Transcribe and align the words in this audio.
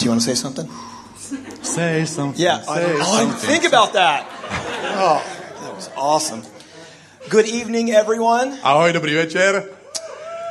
Do 0.00 0.06
you 0.06 0.12
want 0.12 0.22
to 0.22 0.26
say 0.26 0.34
something? 0.34 0.66
Say 1.60 2.06
something. 2.06 2.40
Yeah. 2.40 2.62
Say 2.62 2.72
I, 2.72 2.96
oh, 3.04 3.12
I 3.20 3.24
didn't 3.26 3.36
think 3.36 3.64
about 3.64 3.92
that. 3.92 4.26
Oh, 4.96 5.20
that 5.60 5.74
was 5.76 5.90
awesome. 5.94 6.40
Good 7.28 7.44
evening, 7.44 7.92
everyone. 7.92 8.56
Ahoj, 8.64 8.96
dobrý 8.96 9.12
večer. 9.12 9.68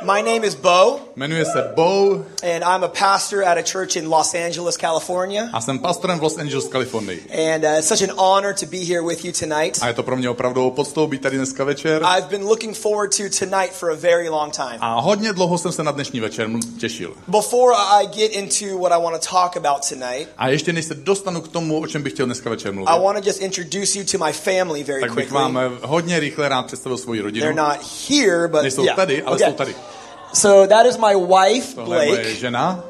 My 0.06 0.22
name 0.22 0.46
is 0.46 0.54
Bo, 0.54 1.09
Jmenuji 1.20 1.44
se 1.44 1.72
Bo 1.74 2.12
and 2.42 2.64
I'm 2.64 2.84
a 2.84 2.88
pastor 2.88 3.44
at 3.44 3.58
a 3.58 3.62
church 3.62 3.96
in 3.96 4.08
Los 4.10 4.34
Angeles, 4.34 4.76
California. 4.76 5.48
a 5.52 5.60
jsem 5.60 5.78
pastorem 5.78 6.18
v 6.18 6.22
Los 6.22 6.38
Angeles, 6.38 6.68
Kalifornii. 6.68 7.20
And 7.54 7.64
uh, 7.64 7.78
it's 7.78 7.88
such 7.88 8.10
an 8.10 8.16
honor 8.18 8.54
to 8.54 8.66
be 8.66 8.76
here 8.78 9.02
with 9.02 9.24
you 9.24 9.32
tonight. 9.32 9.78
A 9.82 9.88
je 9.88 9.94
to 9.94 10.02
pro 10.02 10.16
mě 10.16 10.30
opravdu 10.30 10.70
podstou 10.70 11.06
být 11.06 11.22
tady 11.22 11.36
dneska 11.36 11.64
večer. 11.64 12.02
I've 12.18 12.28
been 12.28 12.44
looking 12.44 12.76
forward 12.76 13.16
to 13.16 13.22
tonight 13.38 13.72
for 13.72 13.90
a 13.90 13.94
very 13.94 14.28
long 14.28 14.56
time. 14.56 14.76
A 14.80 15.00
hodně 15.00 15.32
dlouho 15.32 15.58
jsem 15.58 15.72
se 15.72 15.82
na 15.82 15.92
dnešní 15.92 16.20
večer 16.20 16.48
těšil. 16.80 17.14
Before 17.28 17.76
I 17.76 18.06
get 18.06 18.32
into 18.32 18.78
what 18.78 18.92
I 18.92 19.02
want 19.02 19.22
to 19.22 19.28
talk 19.30 19.56
about 19.56 19.88
tonight, 19.88 20.28
A 20.38 20.48
ještě 20.48 20.72
než 20.72 20.84
se 20.84 20.94
dostanu 20.94 21.40
k 21.40 21.48
tomu, 21.48 21.80
o 21.80 21.86
čem 21.86 22.02
bych 22.02 22.12
chtěl 22.12 22.26
dneska 22.26 22.50
večer 22.50 22.72
mluvit, 22.72 22.90
I 22.90 23.00
want 23.04 23.18
to 23.18 23.24
just 23.28 23.40
introduce 23.40 23.98
you 23.98 24.04
to 24.12 24.24
my 24.24 24.32
family 24.32 24.84
very 24.84 25.00
tak 25.00 25.14
bych 25.14 25.24
quickly. 25.24 25.34
vám 25.34 25.58
eh, 25.58 25.70
hodně 25.82 26.20
rychle 26.20 26.48
rád 26.48 26.66
představil 26.66 26.98
svoji 26.98 27.20
rodinu. 27.20 27.44
They're 27.46 27.62
not 27.62 27.78
here, 28.08 28.48
but 28.48 28.62
Nejsou 28.62 28.84
yeah. 28.84 28.96
tady, 28.96 29.22
ale 29.22 29.36
Okay. 29.36 29.48
jsou 29.50 29.54
tady. 29.56 29.74
So 30.32 30.66
that 30.66 30.86
is 30.86 30.96
my 30.98 31.14
wife, 31.16 31.74
Tohle 31.74 31.96
je 32.04 32.06
moje 32.06 32.20
Blake, 32.22 32.34
žena, 32.34 32.84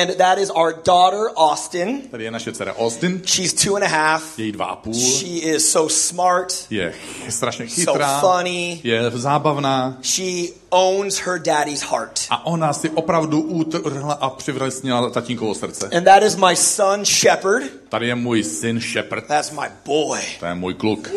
and 0.00 0.16
that 0.18 0.38
is 0.38 0.50
our 0.50 0.74
daughter, 0.86 1.30
Austin. 1.36 2.02
tady 2.10 2.24
je 2.24 2.30
naše 2.30 2.52
dcera 2.52 2.74
Austin, 2.78 3.22
She's 3.26 3.52
two 3.52 3.74
and 3.76 3.84
a 3.84 3.88
half. 3.88 4.38
její 4.38 4.52
dva 4.52 4.64
a 4.66 4.76
půl, 4.76 4.94
She 4.94 5.26
is 5.28 5.70
so 5.70 5.94
smart. 5.94 6.54
je 6.70 6.92
ch- 7.28 7.32
strašně 7.32 7.68
So 7.68 7.92
chytrá, 7.92 8.20
funny. 8.20 8.80
je 8.84 9.10
zábavná 9.14 9.96
She 10.02 10.48
owns 10.70 11.18
her 11.18 11.38
daddy's 11.38 11.82
heart. 11.82 12.20
a 12.30 12.46
ona 12.46 12.72
si 12.72 12.90
opravdu 12.90 13.40
utrhla 13.40 14.14
a 14.14 14.30
přivlastnila 14.30 15.10
tatínkovo 15.10 15.54
srdce. 15.54 15.88
And 15.96 16.04
that 16.04 16.22
is 16.22 16.36
my 16.36 16.56
son, 16.56 17.04
Shepherd. 17.04 17.62
Tady 17.88 18.08
je 18.08 18.14
můj 18.14 18.44
syn 18.44 18.80
Shepard, 18.80 19.26
That's 19.26 19.50
my 19.50 19.66
boy. 19.84 20.20
to 20.40 20.46
je 20.46 20.54
můj 20.54 20.74
kluk. 20.74 21.08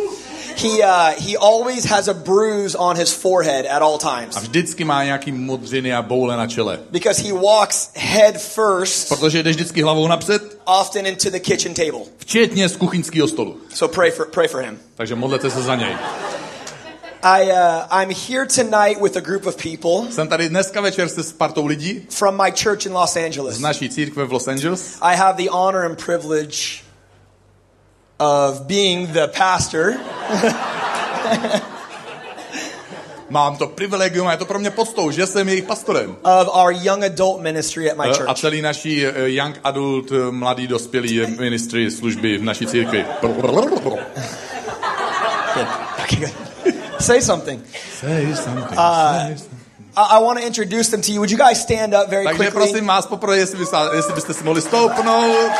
He, 0.58 0.70
uh, 0.84 1.14
he 1.20 1.38
always 1.38 1.86
has 1.86 2.08
a 2.08 2.14
bruise 2.14 2.78
on 2.78 2.96
his 2.98 3.12
forehead 3.14 3.66
at 3.66 3.82
all 3.82 3.98
times 3.98 4.36
A 4.38 4.40
vždycky 4.40 4.84
má 4.84 5.04
nějaký 5.04 5.32
modřiny 5.32 5.94
a 5.94 6.02
boule 6.02 6.38
na 6.38 6.48
čele. 6.48 6.80
because 6.92 7.22
he 7.22 7.34
walks 7.34 7.90
head 7.96 8.38
first, 8.38 9.08
Protože 9.10 9.44
jde 9.44 9.50
vždycky 9.50 9.82
hlavou 9.82 10.08
napřed, 10.08 10.58
often 10.66 11.06
into 11.08 11.30
the 11.30 11.40
kitchen 11.40 11.74
table. 11.74 12.00
včetně 12.18 12.70
z 12.70 12.76
kuchyňského 12.76 13.28
stolu. 13.28 13.58
So 13.74 13.96
pray 13.96 14.12
for, 14.12 14.26
pray 14.26 14.48
for 14.48 14.62
him. 14.62 14.80
Takže 14.96 15.16
modlete 15.16 15.50
se 15.50 15.62
za 15.62 15.76
něj. 15.76 15.96
I, 17.26 17.44
uh, 17.52 18.02
I'm 18.02 18.10
here 18.30 18.46
tonight 18.46 19.02
with 19.02 19.16
a 19.18 19.22
group 19.22 19.46
of 19.46 19.56
people 19.56 20.12
Jsem 20.12 20.28
tady 20.28 20.50
dneska 20.50 20.82
večer 20.82 21.10
se 21.10 21.24
Spartou 21.24 21.66
lidí 21.66 22.06
from 22.10 22.42
my 22.44 22.52
church 22.64 22.86
in 22.86 22.94
Los 22.94 23.16
Angeles. 23.16 23.56
z 23.56 23.60
naší 23.62 23.90
církve 23.90 24.26
v 24.26 24.32
Los 24.34 24.48
Angeles. 24.48 24.98
I 25.02 25.16
have 25.16 25.44
the 25.44 25.50
honor 25.52 25.86
and 25.86 26.06
privilege 26.06 26.83
of 28.24 28.62
being 28.68 29.08
the 29.14 29.28
pastor 29.28 29.94
Mám 33.30 33.58
to 33.58 33.68
privilegium 33.68 34.28
a 34.28 34.32
je 34.32 34.38
to 34.38 34.46
pro 34.46 34.60
mě 34.60 34.70
podstou, 34.72 35.12
že 35.12 35.28
jsem 35.28 35.50
jejich 35.50 35.64
pastorem. 35.64 36.16
of 36.24 36.48
our 36.56 36.72
young 36.74 37.04
adult 37.04 37.42
ministry 37.42 37.92
at 37.92 37.98
my 37.98 38.04
Eh, 38.08 38.12
A 38.12 38.14
church. 38.18 38.40
celý 38.40 38.62
naší 38.62 39.06
eh, 39.06 39.12
young 39.30 39.60
adult, 39.64 40.12
eh, 40.12 40.32
mladý 40.32 40.68
dospělý 40.68 41.22
ministry 41.40 41.92
služby 41.92 42.38
v 42.38 42.44
naší 42.44 42.66
církvi. 42.68 43.06
Okay, 46.04 46.20
good. 46.20 46.32
Say 47.00 47.22
something. 47.22 47.62
Say 48.00 48.36
something, 48.36 48.72
Uh, 48.72 49.18
say 49.28 49.38
something. 49.38 49.60
I, 49.98 50.18
I 50.18 50.24
want 50.24 50.40
to 50.40 50.46
introduce 50.48 50.90
them 50.92 51.02
to 51.02 51.12
you. 51.12 51.20
Would 51.20 51.32
you 51.32 51.38
guys 51.38 51.62
stand 51.62 51.94
up 51.94 52.10
very 52.10 52.24
Takže 52.26 52.38
quickly? 52.38 52.52
prosím 52.52 52.88
vás 52.88 53.06
poprvé, 53.06 53.38
jestli, 53.38 53.58
by, 53.58 53.66
jestli 53.96 54.14
byste 54.14 54.34
si 54.34 54.44
mohli 54.44 54.62
stoupnout. 54.62 55.52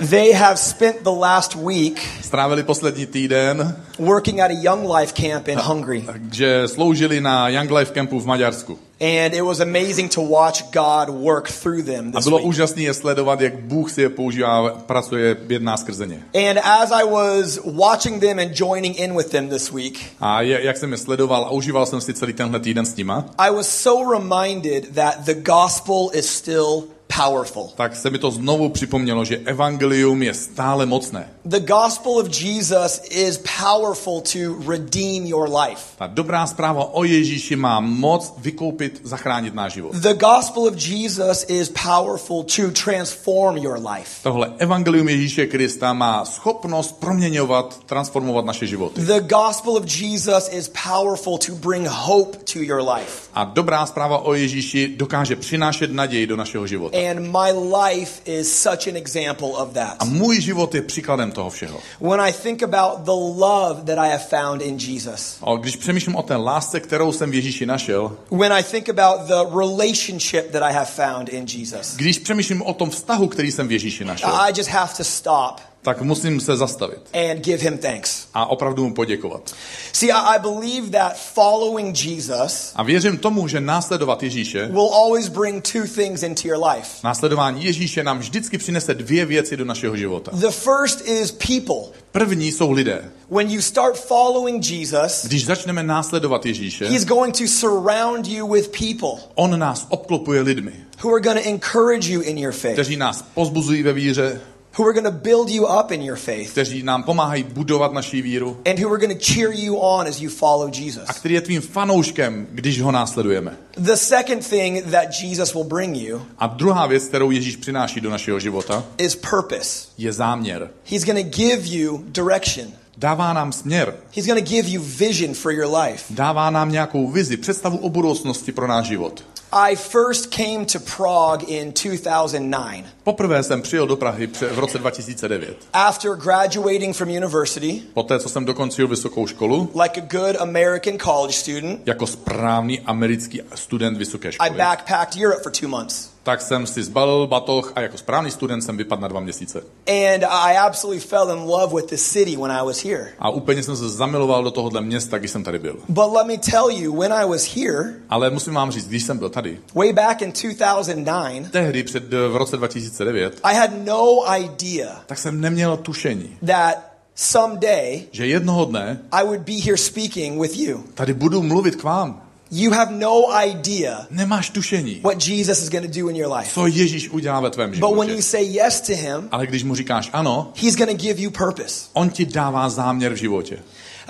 They 0.00 0.32
have 0.32 0.56
spent 0.58 0.96
the 1.04 1.10
last 1.20 1.54
week 1.56 2.00
Strávili 2.22 2.62
poslední 2.62 3.06
týden, 3.06 3.76
working 3.98 4.40
at 4.40 4.50
a 4.50 4.54
Young 4.54 4.88
Life 4.98 5.12
camp 5.12 5.48
in 5.48 5.58
Hungary. 5.58 6.04
že 6.32 6.68
sloužili 6.68 7.20
na 7.20 7.48
Young 7.48 7.70
Life 7.70 7.92
Campu 7.94 8.20
v 8.20 8.26
Maďarsku. 8.26 8.78
And 9.00 9.34
it 9.34 9.42
was 9.42 9.60
amazing 9.60 10.14
to 10.14 10.22
watch 10.22 10.62
God 10.72 11.08
work 11.24 11.48
through 11.62 11.84
them 11.84 12.08
A 12.14 12.18
this 12.18 12.24
bylo 12.24 12.36
week. 12.38 12.46
úžasné 12.46 12.82
je 12.82 12.94
sledovat, 12.94 13.40
jak 13.40 13.58
Bůh 13.58 13.90
si 13.92 14.02
je 14.02 14.08
používá, 14.08 14.70
pracuje, 14.70 15.36
jedná 15.48 15.76
skrze 15.76 16.06
ně. 16.06 16.22
And 16.34 16.58
as 16.64 16.90
I 16.92 17.04
was 17.10 17.58
watching 17.64 18.20
them 18.20 18.38
and 18.38 18.60
joining 18.60 18.98
in 18.98 19.16
with 19.16 19.28
them 19.30 19.48
this 19.48 19.70
week, 19.72 19.98
A 20.20 20.40
je, 20.42 20.64
jak 20.64 20.76
jsem 20.76 20.92
je 20.92 20.98
sledoval 20.98 21.44
a 21.44 21.50
užíval 21.50 21.86
jsem 21.86 22.00
si 22.00 22.14
celý 22.14 22.32
tenhle 22.32 22.60
týden 22.60 22.86
s 22.86 22.96
nima, 22.96 23.24
I 23.38 23.50
was 23.50 23.68
so 23.68 24.12
reminded 24.18 24.94
that 24.94 25.14
the 25.24 25.34
gospel 25.34 26.10
is 26.12 26.26
still 26.26 26.84
powerful. 27.16 27.68
tak 27.76 27.96
se 27.96 28.10
mi 28.10 28.18
to 28.18 28.30
znovu 28.30 28.68
připomnělo, 28.68 29.24
že 29.24 29.36
evangelium 29.44 30.22
je 30.22 30.34
stále 30.34 30.86
mocné. 30.86 31.28
The 31.44 31.60
gospel 31.60 32.12
of 32.12 32.40
Jesus 32.40 33.02
is 33.10 33.40
powerful 33.60 34.20
to 34.20 34.70
redeem 34.70 35.26
your 35.26 35.48
life. 35.48 35.82
Ta 35.98 36.06
dobrá 36.06 36.46
zpráva 36.46 36.94
o 36.94 37.04
Ježíši 37.04 37.56
má 37.56 37.80
moc 37.80 38.34
vykoupit, 38.38 39.00
zachránit 39.04 39.54
náš 39.54 39.72
život. 39.72 39.92
The 39.92 40.14
gospel 40.14 40.62
of 40.62 40.74
Jesus 40.76 41.44
is 41.48 41.72
powerful 41.84 42.44
to 42.56 42.70
transform 42.84 43.56
your 43.56 43.78
life. 43.94 44.10
Tohle 44.22 44.52
evangelium 44.58 45.08
Ježíše 45.08 45.46
Krista 45.46 45.92
má 45.92 46.24
schopnost 46.24 47.00
proměňovat, 47.00 47.80
transformovat 47.86 48.44
naše 48.44 48.66
životy. 48.66 49.00
The 49.00 49.20
gospel 49.20 49.76
of 49.76 50.00
Jesus 50.00 50.48
is 50.52 50.70
powerful 50.84 51.38
to 51.38 51.54
bring 51.54 51.86
hope 51.86 52.38
to 52.52 52.58
your 52.58 52.82
life. 52.94 53.28
A 53.34 53.44
dobrá 53.44 53.86
zpráva 53.86 54.18
o 54.18 54.34
Ježíši 54.34 54.88
dokáže 54.96 55.36
přinášet 55.36 55.92
naději 55.92 56.26
do 56.26 56.36
našeho 56.36 56.66
života. 56.66 56.98
And 57.08 57.20
my 57.20 57.52
life 57.52 58.22
is 58.24 58.62
such 58.62 58.88
an 58.88 58.96
example 58.96 59.48
of 59.48 59.72
that. 59.72 59.96
A 59.98 60.04
můj 60.04 60.40
život 60.40 60.74
je 60.74 60.82
příkladem 60.82 61.32
toho 61.32 61.50
všeho. 61.50 61.78
When 62.00 62.20
I 62.20 62.32
think 62.32 62.62
about 62.62 62.98
the 62.98 63.40
love 63.40 63.82
that 63.86 63.98
I 63.98 64.10
have 64.10 64.24
found 64.30 64.62
in 64.62 64.78
Jesus, 64.78 65.36
A 65.42 65.56
když 65.56 65.76
přemýšlím 65.76 66.16
o 66.16 66.22
té 66.22 66.36
lásce, 66.36 66.80
kterou 66.80 67.12
jsem 67.12 67.30
v 67.30 67.34
Ježíši 67.34 67.66
našel, 67.66 68.16
when 68.30 68.52
I 68.52 68.62
think 68.62 68.88
about 68.88 69.20
the 69.26 69.58
relationship 69.58 70.50
that 70.50 70.62
I 70.62 70.72
have 70.72 70.90
found 70.90 71.28
in 71.28 71.46
Jesus, 71.48 71.96
když 71.96 72.18
přemýšlím 72.18 72.62
o 72.62 72.74
tom 72.74 72.90
vztahu, 72.90 73.28
který 73.28 73.52
jsem 73.52 73.68
v 73.68 73.72
Ježíši 73.72 74.04
našel, 74.04 74.30
I 74.34 74.52
just 74.56 74.70
have 74.70 74.92
to 74.96 75.04
stop 75.04 75.69
tak 75.82 76.00
musím 76.02 76.40
se 76.40 76.56
zastavit 76.56 77.00
and 77.30 77.44
give 77.44 77.62
him 77.62 77.78
thanks. 77.78 78.26
a 78.34 78.46
opravdu 78.46 78.88
mu 78.88 78.94
poděkovat. 78.94 79.54
See, 79.92 80.12
I 80.12 80.36
I 80.36 80.38
believe 80.38 80.90
that 80.90 81.16
following 81.34 82.04
Jesus 82.04 82.72
A 82.76 82.82
věřím 82.82 83.18
tomu, 83.18 83.48
že 83.48 83.60
následovat 83.60 84.22
Ježíše, 84.22 84.66
will 84.66 84.94
always 84.94 85.28
bring 85.28 85.72
two 85.72 85.82
things 85.94 86.22
into 86.22 86.48
your 86.48 86.64
life. 86.66 86.88
následování 87.04 87.64
Ježíše 87.64 88.04
nám 88.04 88.18
vždycky 88.18 88.58
přinese 88.58 88.94
dvě 88.94 89.24
věci 89.26 89.56
do 89.56 89.64
našeho 89.64 89.96
života. 89.96 90.30
The 90.34 90.50
first 90.50 91.08
is 91.08 91.30
people. 91.32 92.00
První 92.12 92.52
jsou 92.52 92.70
lidé. 92.70 93.10
When 93.30 93.50
you 93.50 93.60
start 93.62 93.96
following 93.96 94.70
Jesus, 94.70 95.24
Když 95.26 95.46
začneme 95.46 95.82
následovat 95.82 96.46
Ježíše, 96.46 96.88
he's 96.88 97.04
going 97.04 97.38
to 97.38 97.46
surround 97.46 98.26
you 98.26 98.52
with 98.52 98.68
people 98.68 99.22
on 99.34 99.58
nás 99.58 99.86
obklopuje 99.88 100.40
lidmi, 100.40 100.72
who 101.02 101.10
are 101.14 101.20
going 101.20 101.42
to 101.42 101.48
encourage 101.48 102.12
you 102.12 102.20
in 102.20 102.38
your 102.38 102.52
faith, 102.52 102.72
kteří 102.74 102.96
nás 102.96 103.24
pozbuzují 103.34 103.82
ve 103.82 103.92
víře, 103.92 104.40
who 104.78 104.84
are 104.84 104.92
going 104.92 105.04
to 105.06 105.22
build 105.28 105.50
you 105.50 105.66
up 105.66 105.90
in 105.90 106.02
your 106.02 106.16
faith, 106.18 106.50
kteří 106.50 106.82
nám 106.82 107.02
pomáhají 107.02 107.42
budovat 107.42 107.92
naší 107.92 108.22
víru 108.22 108.56
and 108.70 108.78
who 108.78 108.88
are 108.94 109.06
going 109.06 109.18
to 109.18 109.32
cheer 109.32 109.50
you 109.52 109.76
on 109.76 110.06
as 110.08 110.20
you 110.20 110.30
follow 110.30 110.70
Jesus. 110.78 111.02
a 111.06 111.12
který 111.12 111.34
je 111.34 111.40
tvým 111.40 111.60
fanouškem, 111.60 112.46
když 112.50 112.80
ho 112.80 112.92
následujeme. 112.92 113.56
The 113.78 113.94
second 113.94 114.46
thing 114.50 114.84
that 114.90 115.04
Jesus 115.22 115.54
will 115.54 115.64
bring 115.64 115.96
you 115.96 116.22
A 116.38 116.46
druhá 116.46 116.86
věc, 116.86 117.04
kterou 117.04 117.30
Ježíš 117.30 117.56
přináší 117.56 118.00
do 118.00 118.10
našeho 118.10 118.40
života, 118.40 118.84
is 118.98 119.16
purpose. 119.16 119.86
je 119.98 120.12
záměr. 120.12 120.70
He's 120.90 121.04
going 121.04 121.30
to 121.30 121.36
give 121.38 121.66
you 121.76 122.04
direction. 122.06 122.66
Dává 122.96 123.32
nám 123.32 123.52
směr, 123.52 123.94
He's 124.16 124.26
going 124.26 124.44
to 124.44 124.50
give 124.50 124.68
you 124.68 124.82
vision 124.98 125.34
for 125.34 125.52
your 125.52 125.76
life. 125.76 126.04
dává 126.10 126.50
nám 126.50 126.72
nějakou 126.72 127.10
vizi, 127.10 127.36
představu 127.36 127.76
o 127.78 127.88
budoucnosti 127.88 128.52
pro 128.52 128.66
náš 128.66 128.86
život. 128.86 129.24
I 129.52 129.76
first 129.76 130.30
came 130.30 130.64
to 130.64 130.78
Prague 130.78 131.42
in 131.48 131.72
2009. 131.72 132.84
Poprvé 133.04 133.42
jsem 133.42 133.62
přijel 133.62 133.86
do 133.86 133.96
Prahy 133.96 134.26
v 134.26 134.58
roce 134.58 134.78
2009. 134.78 135.56
After 135.72 136.16
graduating 136.16 136.96
from 136.96 137.08
university, 137.08 137.82
Poté, 137.94 138.18
co 138.18 138.28
jsem 138.28 138.44
dokončil 138.44 138.88
vysokou 138.88 139.26
školu, 139.26 139.70
like 139.82 140.00
a 140.00 140.04
good 140.04 140.36
American 140.40 140.98
college 140.98 141.32
student, 141.32 141.80
jako 141.86 142.06
správný 142.06 142.80
americký 142.80 143.40
student 143.54 143.98
vysoké 143.98 144.28
I 144.28 144.32
školy, 144.32 144.50
backpacked 144.50 145.22
Europe 145.22 145.42
for 145.42 145.52
two 145.52 145.68
months. 145.68 146.09
Tak 146.22 146.42
jsem 146.42 146.66
si 146.66 146.82
zbalil 146.82 147.26
batoh 147.26 147.72
a 147.76 147.80
jako 147.80 147.98
správný 147.98 148.30
student 148.30 148.62
jsem 148.64 148.76
vypadl 148.76 149.02
na 149.02 149.08
dva 149.08 149.20
měsíce. 149.20 149.64
And 149.88 150.24
I 150.24 150.56
absolutely 150.56 151.00
fell 151.00 151.30
in 151.30 151.38
love 151.38 151.74
with 151.74 151.90
the 151.90 151.96
city 151.96 152.36
when 152.36 152.52
I 152.52 152.64
was 152.64 152.84
here. 152.84 153.08
A 153.18 153.30
úplně 153.30 153.62
jsem 153.62 153.76
se 153.76 153.88
zamiloval 153.88 154.44
do 154.44 154.50
tohohle 154.50 154.80
města, 154.80 155.18
když 155.18 155.30
jsem 155.30 155.44
tady 155.44 155.58
byl. 155.58 155.76
But 155.88 156.12
let 156.12 156.26
me 156.26 156.38
tell 156.38 156.70
you, 156.70 156.96
when 157.00 157.12
I 157.12 157.28
was 157.28 157.56
here, 157.56 157.94
Ale 158.08 158.30
musím 158.30 158.54
vám 158.54 158.70
říct, 158.70 158.88
když 158.88 159.02
jsem 159.02 159.18
byl 159.18 159.28
tady, 159.30 159.58
way 159.74 159.92
back 159.92 160.22
in 160.22 160.32
2009, 160.32 161.50
tehdy 161.52 161.82
před, 161.82 162.04
v 162.28 162.36
roce 162.36 162.56
2009, 162.56 163.38
I 163.42 163.54
had 163.56 163.70
no 163.84 164.22
idea 164.38 165.02
tak 165.06 165.18
jsem 165.18 165.40
neměl 165.40 165.76
tušení, 165.76 166.36
that 166.46 166.74
someday 167.14 168.02
že 168.10 168.26
jednoho 168.26 168.64
dne 168.64 169.00
I 169.12 169.24
would 169.24 169.40
be 169.40 169.52
here 169.64 169.76
speaking 169.76 170.40
with 170.40 170.56
you. 170.56 170.84
tady 170.94 171.14
budu 171.14 171.42
mluvit 171.42 171.76
k 171.76 171.82
vám. 171.82 172.22
You 172.52 172.72
have 172.72 172.92
no 172.92 173.22
idea 173.46 174.06
Nemáš 174.10 174.50
tušení, 174.50 175.00
what 175.02 175.28
Jesus 175.28 175.62
is 175.62 175.68
going 175.68 175.86
to 175.94 176.00
do 176.00 176.08
in 176.10 176.16
your 176.16 176.36
life. 176.36 176.50
co 176.54 176.66
Ježíš 176.66 177.08
udělá 177.10 177.40
ve 177.40 177.50
tvém 177.50 177.70
But 177.70 177.80
when 177.80 177.90
životě. 177.92 178.12
you 178.12 178.22
say 178.22 178.42
yes 178.44 178.80
to 178.80 178.92
him, 178.92 179.28
Ale 179.30 179.46
když 179.46 179.64
mu 179.64 179.74
říkáš 179.74 180.10
ano, 180.12 180.52
he's 180.62 180.76
going 180.76 180.90
to 180.90 180.96
give 180.96 181.22
you 181.22 181.30
purpose. 181.30 181.86
on 181.92 182.10
ti 182.10 182.24
dává 182.26 182.68
záměr 182.68 183.12
v 183.12 183.16
životě. 183.16 183.58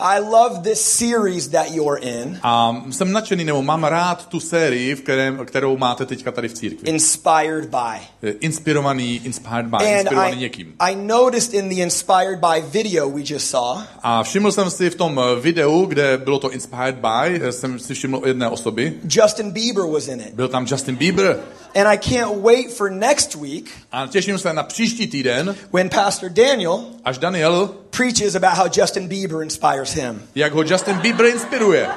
I 0.01 0.19
love 0.21 0.63
this 0.63 0.81
series 0.81 1.49
that 1.49 1.71
you're 1.71 2.01
in, 2.03 2.39
A 2.43 2.83
jsem 2.91 3.13
nadšený, 3.13 3.45
nebo 3.45 3.63
mám 3.63 3.85
rád 3.85 4.29
tu 4.29 4.41
sérii, 4.41 4.95
v 4.95 5.01
kterém, 5.01 5.47
kterou 5.47 5.77
máte 5.77 6.07
teďka 6.07 6.33
tady 6.33 6.49
v 6.49 6.53
církvi. 6.53 6.89
Inspired 6.89 7.65
by. 7.65 8.29
Inspirovaný, 8.41 9.21
inspired 9.25 9.67
by, 9.67 9.77
And 9.77 10.01
inspirovaný 10.01 10.37
I, 10.37 10.41
někým. 10.41 10.75
I 10.79 10.97
noticed 10.97 11.55
in 11.55 11.69
the 11.69 11.83
Inspired 11.83 12.41
by 12.41 12.61
video 12.71 13.11
we 13.11 13.23
just 13.25 13.51
saw 13.51 13.79
A 14.03 14.23
všiml 14.23 14.53
jsem 14.53 14.71
si 14.71 14.91
v 14.91 14.95
tom 14.95 15.21
eh, 15.21 15.41
videu, 15.41 15.85
kde 15.87 16.19
bylo 16.19 16.39
to 16.39 16.51
inspired 16.51 16.95
by, 16.95 17.53
jsem 17.53 17.79
si 17.79 17.95
všiml 17.95 18.23
jedné 18.27 18.49
osoby. 18.49 18.95
Justin 19.09 19.51
Bieber 19.51 19.85
was 19.85 20.09
in 20.09 20.21
it. 20.21 20.35
Byl 20.35 20.49
tam 20.49 20.67
Justin 20.71 20.97
Bieber. 20.97 21.39
And 21.75 21.89
I 21.89 21.97
can't 21.97 22.35
wait 22.43 22.73
for 22.73 22.91
next 22.91 23.35
week 23.35 23.71
A 23.93 24.07
těším 24.07 24.39
se 24.39 24.53
na 24.53 24.63
příští 24.63 25.07
týden, 25.07 25.55
when 25.73 25.89
Pastor 25.89 26.31
Daniel 26.31 26.85
až 27.05 27.19
Daniel, 27.19 27.71
preaches 27.91 28.35
about 28.35 28.55
how 28.59 28.67
Justin 28.77 29.09
Bieber 29.09 29.43
inspires 29.43 29.93
him 29.95 30.23
jak 30.35 30.53
ho 30.53 30.63
Justin 30.63 30.97
Bieber 30.99 31.27
inspiruje. 31.27 31.89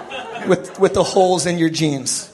with, 0.45 0.79
with 0.79 0.93
the 0.93 1.03
holes 1.03 1.45
in 1.45 1.57
your 1.57 1.71
jeans. 1.71 2.29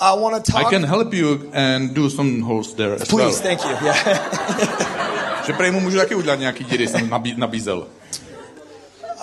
I 0.00 0.14
want 0.14 0.44
to 0.44 0.56
I 0.56 0.62
talk. 0.62 0.70
can 0.70 0.82
help 0.84 1.12
you 1.12 1.50
and 1.52 1.92
do 1.94 2.08
some 2.08 2.40
holes 2.40 2.74
there 2.74 2.94
as 2.94 3.08
Please, 3.08 3.42
well. 3.42 3.56
thank 3.56 3.64
you. 3.64 3.70
Yeah. 3.86 5.44
Že 5.46 5.52
prej 5.52 5.70
mu 5.70 5.80
můžu 5.80 5.96
taky 5.98 6.14
udělat 6.14 6.38
nějaký 6.38 6.64
díry, 6.64 6.88
jsem 6.88 7.10
nabí, 7.10 7.34
nabízel. 7.36 7.86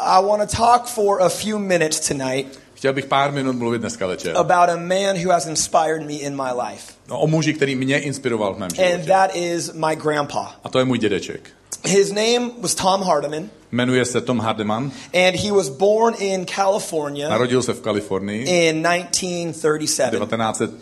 I 0.08 0.22
want 0.26 0.50
to 0.50 0.58
talk 0.58 0.88
for 0.88 1.22
a 1.22 1.30
few 1.30 1.60
minutes 1.60 2.00
tonight 2.08 2.60
Chtěl 2.74 2.94
bych 2.94 3.06
pár 3.06 3.32
minut 3.32 3.56
mluvit 3.56 3.82
dneska 3.82 4.08
večer. 4.08 4.38
about 4.38 4.70
a 4.70 4.76
man 4.78 5.16
who 5.26 5.32
has 5.32 5.46
inspired 5.48 6.06
me 6.06 6.14
in 6.14 6.36
my 6.36 6.52
life, 6.70 6.94
No, 7.08 7.20
o 7.20 7.28
muži, 7.28 7.54
který 7.54 7.76
mě 7.76 8.00
inspiroval 8.00 8.54
v 8.54 8.58
mém 8.58 8.64
and 8.72 8.76
životě. 8.76 9.08
that 9.08 9.36
is 9.36 9.74
my 9.74 9.96
grandpa. 9.96 10.52
A 10.64 10.70
to 10.70 10.80
je 10.80 10.86
můj 10.86 10.98
dědeček. 10.98 11.50
His 11.86 12.12
name 12.12 12.52
was 12.62 12.76
Tom 12.76 13.02
Hardiman, 13.04 13.50
Jmenuje 13.72 14.06
se 14.06 14.22
Tom 14.22 14.40
Hardeman, 14.40 14.92
and 15.14 15.36
he 15.36 15.52
was 15.52 15.70
born 15.70 16.16
in 16.20 16.46
California 16.46 17.30
narodil 17.30 17.64
se 17.64 17.74
v 17.74 17.82
Kalifornii 17.82 18.40
in 18.70 18.84
1937. 18.84 20.10
1937. 20.12 20.78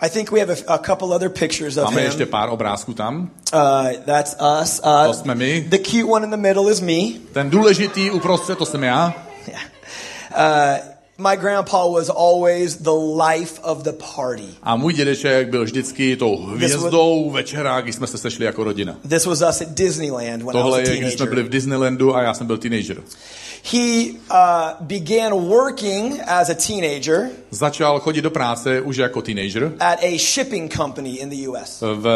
I 0.00 0.08
think 0.10 0.30
we 0.32 0.40
have 0.40 0.52
a, 0.52 0.74
a 0.74 0.78
couple 0.78 1.08
other 1.14 1.28
pictures 1.28 1.76
of 1.76 1.84
Máme 1.84 2.02
ještě 2.02 2.22
him. 2.22 2.28
pár 2.28 2.48
obrázků 2.48 2.94
tam. 2.94 3.30
Uh, 3.54 3.60
that's 4.06 4.36
us. 4.62 4.80
To 4.80 4.88
Uh, 5.08 5.12
jsme 5.12 5.34
my. 5.34 5.64
the 5.68 5.78
cute 5.78 6.04
one 6.04 6.24
in 6.24 6.30
the 6.30 6.36
middle 6.36 6.72
is 6.72 6.80
me. 6.80 7.18
Ten 7.32 7.50
důležitý 7.50 8.10
uprostřed, 8.10 8.58
to 8.58 8.66
jsem 8.66 8.82
já. 8.82 9.14
Uh, 10.36 10.76
my 11.18 11.36
grandpa 11.36 11.86
was 11.88 12.08
always 12.10 12.76
the 12.76 12.90
life 13.28 13.60
of 13.62 13.78
the 13.82 13.92
party. 13.92 14.48
A 14.62 14.76
můj 14.76 14.92
dědeček 14.92 15.48
byl 15.48 15.64
vždycky 15.64 16.16
tou 16.16 16.36
hvězdou 16.36 17.30
večera, 17.30 17.80
když 17.80 17.94
jsme 17.94 18.06
se 18.06 18.18
sešli 18.18 18.44
jako 18.44 18.64
rodina. 18.64 18.96
This 19.08 19.26
was 19.26 19.40
us 19.50 19.60
at 19.60 19.68
Disneyland 19.68 20.42
when 20.42 20.52
Tohle 20.52 20.78
I 20.78 20.82
was 20.82 20.88
a 20.88 20.92
je, 20.92 20.98
když 20.98 21.14
jsme 21.14 21.24
byli 21.26 21.28
teenager. 21.36 21.48
v 21.48 21.52
Disneylandu 21.52 22.16
a 22.16 22.22
já 22.22 22.34
jsem 22.34 22.46
byl 22.46 22.58
teenager. 22.58 22.96
He 23.72 24.10
uh, 24.30 24.74
began 24.80 25.32
working 25.32 26.20
as 26.26 26.50
a 26.50 26.54
teenager 26.54 27.30
Začal 27.50 28.00
chodit 28.00 28.22
do 28.22 28.30
práce 28.30 28.80
už 28.80 28.96
jako 28.96 29.22
teenager 29.22 29.72
at 29.80 29.98
a 30.02 30.18
shipping 30.18 30.76
company 30.76 31.10
in 31.10 31.30
the 31.30 31.48
U.S. 31.48 31.80
v 31.80 32.06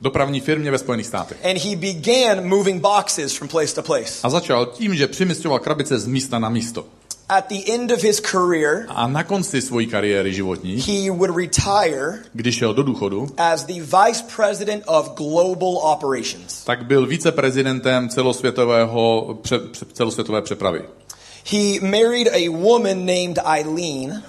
dopravní 0.00 0.40
firmě 0.40 0.70
ve 0.70 0.78
Spojených 0.78 1.06
státech. 1.06 1.46
And 1.50 1.58
he 1.58 1.76
began 1.76 2.48
moving 2.48 2.82
boxes 2.82 3.36
from 3.36 3.48
place 3.48 3.74
to 3.74 3.82
place. 3.82 4.20
A 4.22 4.30
začal 4.30 4.66
tím, 4.66 4.94
že 4.94 5.06
přimysťoval 5.06 5.58
krabice 5.58 5.98
z 5.98 6.06
místa 6.06 6.38
na 6.38 6.48
místo. 6.48 6.84
At 7.32 7.46
the 7.48 7.72
end 7.74 7.90
of 7.92 8.02
his 8.02 8.20
career, 8.20 8.86
A 8.88 9.06
na 9.06 9.22
konci 9.24 9.60
své 9.62 9.84
kariéry 9.86 10.34
životní, 10.34 10.80
he 10.80 11.10
would 11.10 11.36
retire 11.36 12.18
když 12.32 12.54
šel 12.56 12.74
do 12.74 12.82
důchodu, 12.82 13.28
as 13.36 13.64
the 13.64 13.72
vice 13.72 14.24
president 14.36 14.82
of 14.86 15.14
global 15.14 15.76
operations. 15.92 16.64
tak 16.64 16.86
byl 16.86 17.06
viceprezidentem 17.06 18.08
celosvětového, 18.08 19.38
pře, 19.42 19.60
celosvětové 19.92 20.42
přepravy. 20.42 20.82
He 21.44 21.80
married 21.80 22.28
a 22.32 22.48
woman 22.48 23.06
named 23.06 23.38
Eileen 23.44 24.22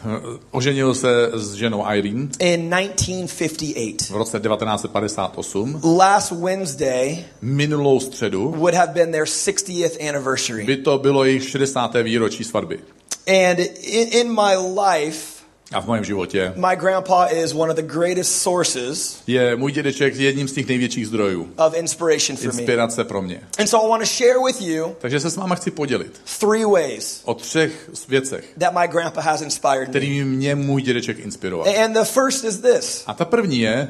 Oženil 0.52 0.96
se 0.96 1.30
s 1.34 1.54
ženou 1.54 1.84
Irene 1.92 2.30
in 2.40 2.70
1958. 2.70 3.98
v 4.10 4.16
roce 4.16 4.40
1958. 4.40 5.80
Last 5.98 6.32
Wednesday 6.32 7.26
Minulou 7.42 8.00
středu 8.00 8.52
would 8.58 8.74
have 8.74 8.94
been 8.94 9.12
their 9.12 9.26
60th 9.26 10.10
anniversary. 10.10 10.66
by 10.66 10.78
to 10.78 10.98
bylo 10.98 11.24
jejich 11.26 11.50
60. 11.50 11.94
výročí 12.04 12.44
svatby. 12.44 12.80
And 13.28 13.60
in, 13.60 14.08
in 14.12 14.30
my 14.32 14.56
life, 14.82 15.41
A 15.74 15.82
v 15.82 15.88
mém 15.88 16.04
životě 16.04 16.54
my 16.56 16.76
grandpa 16.76 17.26
is 17.26 17.54
one 17.54 17.72
of 17.72 17.76
the 17.78 17.82
greatest 17.94 18.42
sources 18.42 19.18
je 19.28 19.56
můj 19.56 19.72
dědeček 19.72 20.16
jedním 20.16 20.48
z 20.48 20.54
těch 20.54 20.68
největších 20.68 21.08
zdrojů 21.08 21.48
of 21.58 21.74
inspiration 21.74 22.38
for 22.38 22.46
me. 22.54 22.60
inspirace 22.60 23.04
pro 23.04 23.22
mě. 23.22 23.42
And 23.60 23.68
so 23.68 23.86
I 23.88 23.90
want 23.90 24.04
to 24.04 24.10
share 24.18 24.40
with 24.48 24.62
you 24.62 24.96
Takže 25.00 25.20
se 25.20 25.30
s 25.30 25.36
váma 25.36 25.56
chci 25.56 25.72
podělit 25.72 26.22
three 26.40 26.66
ways 26.66 27.22
o 27.26 27.34
třech 27.34 27.90
věcech, 28.08 28.54
that 28.60 28.74
my 28.74 28.88
grandpa 28.88 29.22
has 29.22 29.42
inspired 29.42 29.80
me. 29.80 29.86
kterými 29.86 30.24
mě 30.24 30.56
můj 30.56 30.82
dědeček 30.82 31.20
inspiroval. 31.20 31.68
And 31.84 31.94
the 31.94 32.04
first 32.04 32.44
is 32.44 32.58
this 32.58 33.04
A 33.08 33.14
ta 33.14 33.26
první 33.26 33.60
je, 33.60 33.88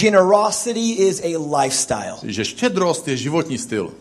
generosity 0.00 0.90
is 0.92 1.20
a 1.24 1.58
lifestyle. 1.62 2.16
že 2.22 2.44
štědrost 2.44 3.08
je 3.08 3.16
životní 3.16 3.58
styl. 3.58 3.92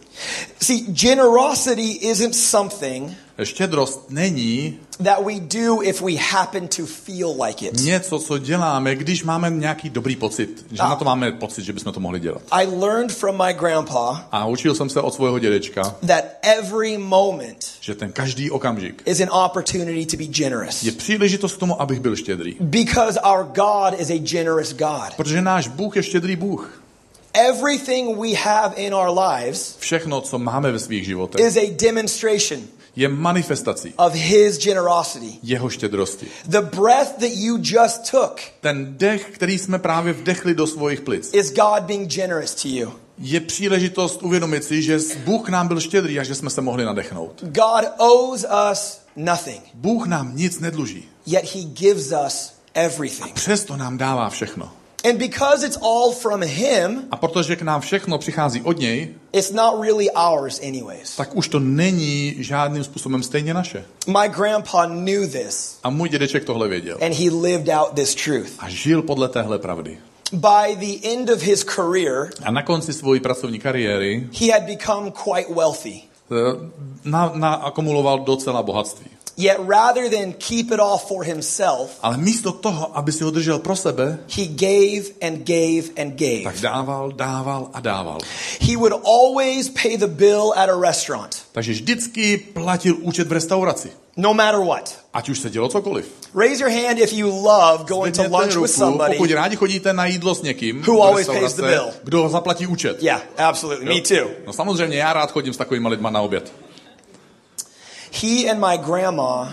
See, 0.60 0.82
generosity 0.94 1.92
isn't 1.92 2.34
something 2.34 3.12
Štědrost 3.44 4.10
není 4.10 4.78
that 5.04 5.26
we 5.26 5.40
do 5.40 5.82
if 5.84 6.02
we 6.02 6.16
happen 6.16 6.68
to 6.68 6.86
feel 6.86 7.44
like 7.44 7.66
it. 7.66 7.74
něco, 7.82 8.20
co 8.20 8.38
děláme, 8.38 8.96
když 8.96 9.24
máme 9.24 9.50
nějaký 9.50 9.90
dobrý 9.90 10.16
pocit. 10.16 10.66
Že 10.72 10.78
na 10.78 10.96
to 10.96 11.06
máme 11.06 11.32
pocit, 11.32 11.64
že 11.64 11.74
bychom 11.74 11.94
to 11.94 12.00
mohli 12.00 12.20
dělat. 12.20 12.42
I 12.52 12.66
learned 12.66 13.12
from 13.12 13.38
my 13.46 13.54
grandpa 13.54 14.28
A 14.32 14.46
učil 14.46 14.76
jsem 14.76 14.90
se 14.90 15.02
od 15.02 15.14
svého 15.14 15.40
dědečka, 15.40 15.96
that 16.08 16.24
every 16.42 16.98
moment 16.98 17.66
že 17.82 17.96
ten 17.96 18.12
každý 18.12 18.52
okamžik 18.52 19.04
is 19.06 19.20
an 19.22 19.30
opportunity 19.46 20.06
to 20.06 20.18
be 20.18 20.26
generous. 20.26 20.84
je 20.84 20.92
příležitost 20.92 21.56
k 21.56 21.60
tomu, 21.60 21.82
abych 21.82 22.00
byl 22.00 22.16
štědrý. 22.16 22.56
Because 22.60 23.20
our 23.22 23.44
God 23.44 24.00
is 24.00 24.10
a 24.10 24.20
generous 24.20 24.74
God. 24.74 25.14
Protože 25.18 25.42
náš 25.42 25.68
Bůh 25.68 25.96
je 25.96 26.04
štědrý 26.04 26.36
Bůh. 26.36 26.83
Everything 27.34 28.18
we 28.22 28.34
have 28.36 28.74
in 28.78 28.94
our 28.94 29.20
lives 29.20 29.76
Všechno, 29.80 30.22
co 30.22 30.40
máme 30.40 30.72
ve 30.72 30.80
svých 30.80 31.06
životech, 31.06 31.46
is 31.46 31.58
a 31.58 31.72
demonstration 31.82 32.62
je 32.96 33.10
manifestací 33.10 33.94
of 33.96 34.14
His 34.14 34.58
generosity. 34.58 35.34
jeho 35.44 35.70
štědrosti. 35.70 36.28
The 36.46 36.62
breath 36.62 37.12
that 37.20 37.32
you 37.34 37.58
just 37.62 38.12
took 38.12 38.42
Ten 38.62 38.98
dech, 38.98 39.30
který 39.34 39.60
jsme 39.60 39.80
právě 39.80 40.14
vdechli 40.14 40.56
do 40.56 40.68
svých 40.68 41.02
plic, 41.02 41.30
is 41.34 41.54
God 41.54 41.84
being 41.84 42.10
generous 42.10 42.56
to 42.56 42.68
you. 42.68 42.92
je 43.18 43.40
příležitost 43.40 44.24
uvědomit 44.24 44.64
si, 44.64 44.82
že 44.82 45.00
Bůh 45.26 45.50
nám 45.50 45.68
byl 45.68 45.80
štědrý 45.80 46.20
a 46.20 46.24
že 46.24 46.36
jsme 46.36 46.50
se 46.50 46.62
mohli 46.62 46.86
nadechnout. 46.86 47.44
God 47.44 47.86
owes 47.98 48.46
us 48.72 49.00
nothing, 49.16 49.62
Bůh 49.74 50.08
nám 50.08 50.36
nic 50.36 50.60
nedluží. 50.60 51.10
yet 51.26 51.56
He 51.56 51.62
gives 51.64 52.14
us 52.28 52.54
everything. 52.74 53.34
Přesto 53.34 53.78
nám 53.78 53.98
dává 53.98 54.30
všechno. 54.30 54.72
And 55.10 55.18
because 55.20 55.68
it's 55.68 55.78
all 55.82 56.12
from 56.12 56.42
Him, 56.44 57.04
A 57.12 57.18
protože 57.18 57.56
k 57.56 57.62
nám 57.62 57.82
všechno 57.82 58.18
přichází 58.18 58.62
od 58.62 58.80
něj, 58.80 59.14
it's 59.34 59.52
not 59.52 59.82
really 59.82 60.10
ours, 60.12 60.60
anyways. 60.68 61.16
tak 61.16 61.36
už 61.36 61.48
to 61.48 61.60
není 61.60 62.36
žádným 62.38 62.84
způsobem 62.84 63.24
stejně 63.24 63.54
naše. 63.54 63.86
My 64.08 64.30
grandpa 64.30 64.86
knew 64.86 65.32
this, 65.32 65.78
A 65.84 65.90
můj 65.90 66.10
dědeček 66.10 66.44
tohle 66.46 66.68
věděl. 66.68 66.98
and 67.02 67.14
he 67.16 67.30
lived 67.30 67.70
out 67.70 67.94
this 67.94 68.16
truth. 68.16 68.52
A 68.60 68.70
žil 68.70 69.02
podle 69.02 69.30
téhle 69.30 69.60
pravdy. 69.60 69.98
By 70.34 70.76
the 70.76 71.08
end 71.14 71.30
of 71.30 71.42
his 71.42 71.64
career, 71.76 72.30
A 72.44 72.52
na 72.52 72.62
konci 72.64 72.94
své 72.94 73.20
pracovní 73.20 73.60
kariéry 73.60 74.28
he 74.40 74.52
had 74.54 74.64
become 74.64 75.12
quite 75.24 75.54
wealthy. 75.54 76.02
eh, 76.32 76.70
na, 77.04 77.32
na, 77.36 77.54
akumuloval 77.54 78.20
docela 78.20 78.64
bohatství. 78.64 79.06
Yet 79.38 79.58
rather 79.68 80.10
than 80.10 80.34
keep 80.34 80.72
it 80.72 80.80
all 80.80 80.98
for 80.98 81.24
himself, 81.26 81.90
Ale 82.02 82.18
místo 82.18 82.52
toho, 82.52 82.98
aby 82.98 83.12
si 83.12 83.24
ho 83.24 83.32
držel 83.32 83.60
pro 83.60 83.76
sebe, 83.76 84.20
he 84.38 84.46
gave 84.46 85.04
and 85.22 85.38
gave 85.48 85.90
and 86.02 86.14
gave. 86.14 86.44
tak 86.44 86.60
dával, 86.62 87.12
dával 87.12 87.70
a 87.74 87.80
dával. 87.82 88.18
He 88.62 88.78
would 88.78 88.94
always 89.06 89.70
pay 89.70 89.98
the 89.98 90.08
bill 90.08 90.54
at 90.56 90.70
a 90.70 90.76
restaurant, 90.80 91.36
Takže 91.52 91.72
vždycky 91.72 92.38
platil 92.38 92.96
účet 93.02 93.28
v 93.28 93.32
restauraci. 93.32 93.92
no 94.18 94.34
matter 94.34 94.60
what. 94.62 94.96
Ať 95.14 95.30
už 95.30 95.40
se 95.40 95.50
dělo 95.50 95.70
cokoliv. 95.70 96.06
Raise 96.36 96.64
your 96.64 96.72
hand 96.86 97.00
if 97.00 97.14
you 97.14 97.28
love 97.30 97.84
going 97.86 98.14
to 98.16 98.22
Zvedněte 98.22 98.38
lunch 98.38 98.46
with 98.48 98.56
ruku, 98.56 98.68
somebody. 98.68 99.18
pokud 99.18 99.32
rádi 99.32 99.56
chodíte 99.56 99.94
na 99.94 100.06
jídlo 100.06 100.36
s 100.36 100.42
někým, 100.42 100.82
Who 100.88 101.02
always 101.04 101.28
pays 101.28 101.54
the 101.54 101.62
bill. 101.62 101.90
kdo 102.04 102.30
zaplatí 102.30 102.68
účet. 102.68 103.04
Yeah, 103.04 103.22
absolutely. 103.38 103.86
Me 103.86 104.02
too. 104.02 104.30
No 104.48 104.54
samozřejmě, 104.54 104.98
já 104.98 105.14
rád 105.14 105.32
chodím 105.32 105.54
s 105.54 105.58
takovými 105.58 105.88
lidma 105.88 106.10
na 106.10 106.22
oběd. 106.22 106.54
He 108.14 108.48
and 108.48 108.62
my 108.62 108.78
grandma 108.78 109.52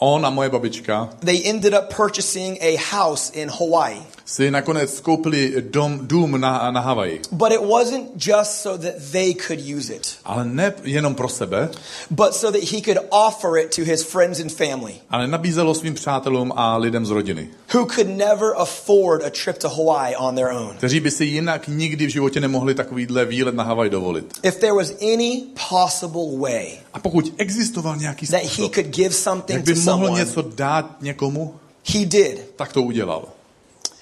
On 0.00 0.24
a 0.24 0.30
moje 0.30 0.50
babička 0.50 1.20
they 1.20 1.42
ended 1.42 1.74
up 1.74 1.90
purchasing 1.90 2.56
a 2.62 2.76
house 2.76 3.30
in 3.30 3.50
Hawaii. 3.50 4.00
Si 4.28 4.50
nakonec 4.50 5.00
koupili 5.00 5.54
dom, 5.70 5.98
dům 6.02 6.40
na, 6.40 6.70
na 6.70 6.80
Havaji. 6.80 7.20
But 7.32 7.52
it 7.52 7.60
wasn't 7.60 8.26
just 8.26 8.62
so 8.62 8.82
that 8.82 8.94
they 9.12 9.34
could 9.34 9.60
use 9.76 9.94
it, 9.94 10.08
Ale 10.24 10.44
ne 10.44 10.72
jenom 10.84 11.14
pro 11.14 11.28
sebe, 11.28 11.68
but 12.10 12.34
so 12.34 12.58
that 12.58 12.70
he 12.70 12.80
could 12.80 12.98
offer 13.10 13.58
it 13.58 13.76
to 13.76 13.82
his 13.84 14.02
friends 14.02 14.40
and 14.40 14.52
family 14.52 14.94
ale 15.10 15.26
nabízelo 15.26 15.74
svým 15.74 15.94
přátelům 15.94 16.52
a 16.56 16.76
lidem 16.76 17.06
z 17.06 17.10
rodiny, 17.10 17.48
who 17.74 17.86
could 17.86 18.08
never 18.08 18.52
afford 18.56 19.24
a 19.24 19.30
trip 19.44 19.58
to 19.58 19.68
Hawaii 19.68 20.16
on 20.16 20.34
their 20.34 20.48
own. 20.48 20.74
kteří 20.76 21.00
by 21.00 21.10
si 21.10 21.24
jinak 21.24 21.68
nikdy 21.68 22.06
v 22.06 22.10
životě 22.10 22.40
nemohli 22.40 22.74
takovýhle 22.74 23.24
výlet 23.24 23.54
na 23.54 23.64
Havaj 23.64 23.90
dovolit. 23.90 24.38
If 24.42 24.56
there 24.56 24.72
was 24.72 24.92
any 25.02 25.42
possible 25.68 26.38
way 26.40 26.68
A 26.94 26.98
pokud 26.98 27.34
existoval 27.38 27.96
nějaký 27.96 28.26
that 28.26 28.42
he 28.42 28.48
způsob, 28.48 28.74
could 28.74 28.86
give 28.86 29.02
jak 29.04 29.12
something 29.12 29.64
by 29.64 29.74
to 29.74 29.80
mohl 29.80 29.98
someone, 30.04 30.20
něco 30.20 30.42
dát 30.42 30.96
někomu, 31.00 31.54
he 31.92 32.06
did. 32.06 32.40
tak 32.56 32.72
to 32.72 32.82
udělal. 32.82 33.24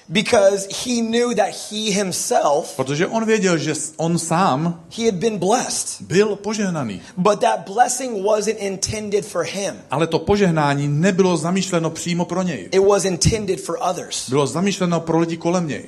Because 0.09 0.67
he 0.85 1.01
knew 1.01 1.35
that 1.35 1.49
he 1.71 1.91
himself, 1.91 2.75
Protože 2.75 3.07
on 3.07 3.25
věděl, 3.25 3.57
že 3.57 3.73
on 3.97 4.19
sám 4.19 4.83
he 4.97 5.05
had 5.05 5.15
been 5.15 5.37
blessed. 5.37 6.01
byl 6.01 6.35
požehnaný. 6.35 7.01
But 7.17 7.39
that 7.39 7.59
blessing 7.73 8.25
wasn't 8.25 8.57
intended 8.59 9.25
for 9.25 9.43
him. 9.43 9.73
Ale 9.91 10.07
to 10.07 10.19
požehnání 10.19 10.87
nebylo 10.87 11.37
zamýšleno 11.37 11.89
přímo 11.89 12.25
pro 12.25 12.41
něj. 12.41 12.69
It 12.71 12.87
was 12.87 13.05
intended 13.05 13.61
for 13.61 13.77
others. 13.89 14.29
Bylo 14.29 14.47
zamýšleno 14.47 14.99
pro 14.99 15.19
lidi 15.19 15.37
kolem 15.37 15.67
něj. 15.67 15.85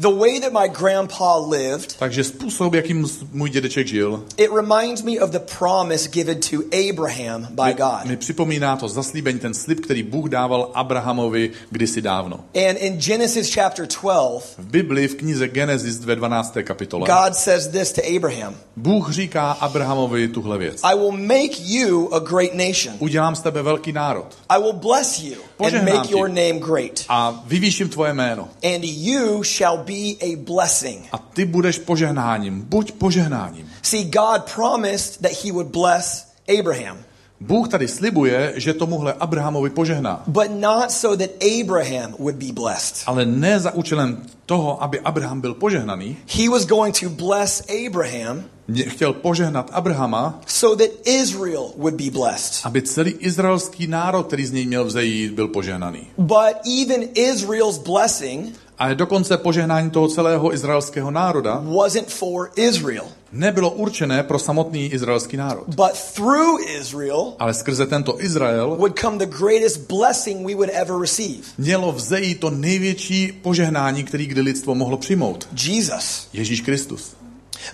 The 0.00 0.08
way 0.08 0.40
that 0.40 0.52
my 0.52 0.68
grandpa 0.68 1.36
lived, 1.36 1.96
Takže 1.98 2.24
způsob, 2.24 2.74
jakým 2.74 3.06
můj 3.32 3.50
dědeček 3.50 3.86
žil, 3.86 4.24
it 4.36 4.50
reminds 4.54 5.02
me 5.02 5.12
of 5.20 5.30
the 5.30 5.38
promise 5.58 6.08
given 6.08 6.40
to 6.50 6.56
Abraham 6.90 7.48
by 7.50 7.74
God. 7.74 8.04
mi 8.04 8.16
připomíná 8.16 8.76
to 8.76 8.88
zaslíbení, 8.88 9.38
ten 9.38 9.54
slib, 9.54 9.80
který 9.80 10.02
Bůh 10.02 10.28
dával 10.28 10.70
Abrahamovi 10.74 11.50
kdysi 11.70 12.02
dávno. 12.02 12.36
And 12.54 12.76
in 12.78 13.00
Genesis 13.00 13.54
chapter 13.54 13.86
12, 14.02 14.54
V 14.58 14.66
Bibli 14.66 15.08
v 15.08 15.14
knize 15.14 15.48
Genesis 15.48 15.98
ve 16.04 16.16
12. 16.16 16.56
kapitole 16.64 17.06
God 17.06 17.34
says 17.34 17.68
this 17.68 17.92
to 17.92 18.00
Abraham 18.16 18.54
Bůh 18.76 19.12
říká 19.12 19.50
Abrahamovi 19.52 20.28
tuhle 20.28 20.58
věc. 20.58 20.80
I 20.82 20.98
will 20.98 21.12
make 21.12 21.56
you 21.62 22.14
a 22.14 22.18
great 22.18 22.54
nation. 22.54 22.94
Udělám 22.98 23.36
z 23.36 23.40
tebe 23.40 23.62
velký 23.62 23.92
národ 23.92 24.26
I 24.48 24.62
will 24.62 24.72
bless 24.72 25.18
you 25.18 25.36
and 25.58 25.84
make 25.84 26.10
your 26.10 26.28
name 26.28 26.58
great. 26.58 27.04
a 27.08 27.42
vyvýším 27.46 27.88
tvoje 27.88 28.12
jméno. 28.12 28.48
And 28.74 28.84
you 28.84 29.44
shall 29.44 29.89
be 29.90 30.26
a 30.26 30.36
blessing. 30.36 31.08
A 31.12 31.18
ty 31.18 31.44
budeš 31.44 31.78
požehnáním. 31.78 32.62
Buď 32.62 32.92
požehnáním. 32.92 33.66
See, 33.82 34.04
God 34.04 34.42
promised 34.54 35.22
that 35.22 35.32
he 35.44 35.52
would 35.52 35.66
bless 35.66 36.26
Abraham, 36.58 36.98
Bůh 37.40 37.68
tady 37.68 37.88
slibuje, 37.88 38.52
že 38.56 38.74
tomuhle 38.74 39.12
Abrahamovi 39.20 39.70
požehná. 39.70 40.22
but 40.26 40.50
not 40.50 40.90
so 40.90 41.16
that 41.26 41.30
Abraham 41.60 42.14
would 42.18 42.34
be 42.36 42.52
blessed. 42.52 43.02
Ale 43.06 43.26
ne 43.26 43.60
za 43.60 43.70
účelem 43.74 44.22
toho, 44.46 44.82
aby 44.82 45.00
Abraham 45.00 45.40
byl 45.40 45.54
požehnaný. 45.54 46.16
He 46.38 46.48
was 46.50 46.64
going 46.66 47.00
to 47.00 47.08
bless 47.08 47.62
Abraham 47.86 48.44
Chtěl 48.88 49.12
požehnat 49.12 49.70
Abrahama, 49.72 50.40
so 50.46 50.84
that 50.84 50.90
Israel 51.06 51.72
would 51.76 51.94
be 51.94 52.10
blessed. 52.10 52.60
aby 52.64 52.82
celý 52.82 53.10
izraelský 53.10 53.86
národ, 53.86 54.26
který 54.26 54.46
z 54.46 54.52
něj 54.52 54.66
měl 54.66 54.84
vzejít, 54.84 55.32
byl 55.32 55.48
požehnaný. 55.48 56.06
But 56.18 56.54
even 56.82 57.08
Israel's 57.14 57.78
blessing 57.78 58.54
Ale 58.80 58.94
dokonce 58.94 59.36
požehnání 59.36 59.90
toho 59.90 60.08
celého 60.08 60.54
izraelského 60.54 61.10
národa 61.10 61.62
wasn't 61.64 62.08
for 62.08 62.50
Israel, 62.56 63.04
nebylo 63.32 63.70
určené 63.70 64.22
pro 64.22 64.38
samotný 64.38 64.86
izraelský 64.86 65.36
národ. 65.36 65.64
but 65.68 65.92
through 66.14 66.60
Israel 66.80 67.32
Ale 67.38 67.54
skrze 67.54 67.86
tento 67.86 68.22
Izrael 68.24 68.68
would 68.76 68.98
come 68.98 69.18
the 69.18 69.26
greatest 69.38 69.80
blessing 69.88 70.46
we 70.46 70.54
would 70.54 70.70
ever 70.72 71.00
receive 71.00 71.42
mělo 71.58 71.92
vzejít 71.92 72.40
to 72.40 72.50
největší 72.50 73.32
požehnání, 73.42 74.04
který 74.04 74.26
kdy 74.26 74.40
lidstvo 74.40 74.74
mohlo 74.74 74.96
přijmout. 74.96 75.48
Jesus. 75.64 76.28
Ježíš 76.32 76.60
Kristus. 76.60 77.12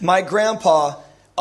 My 0.01 0.23
grandpa 0.31 0.97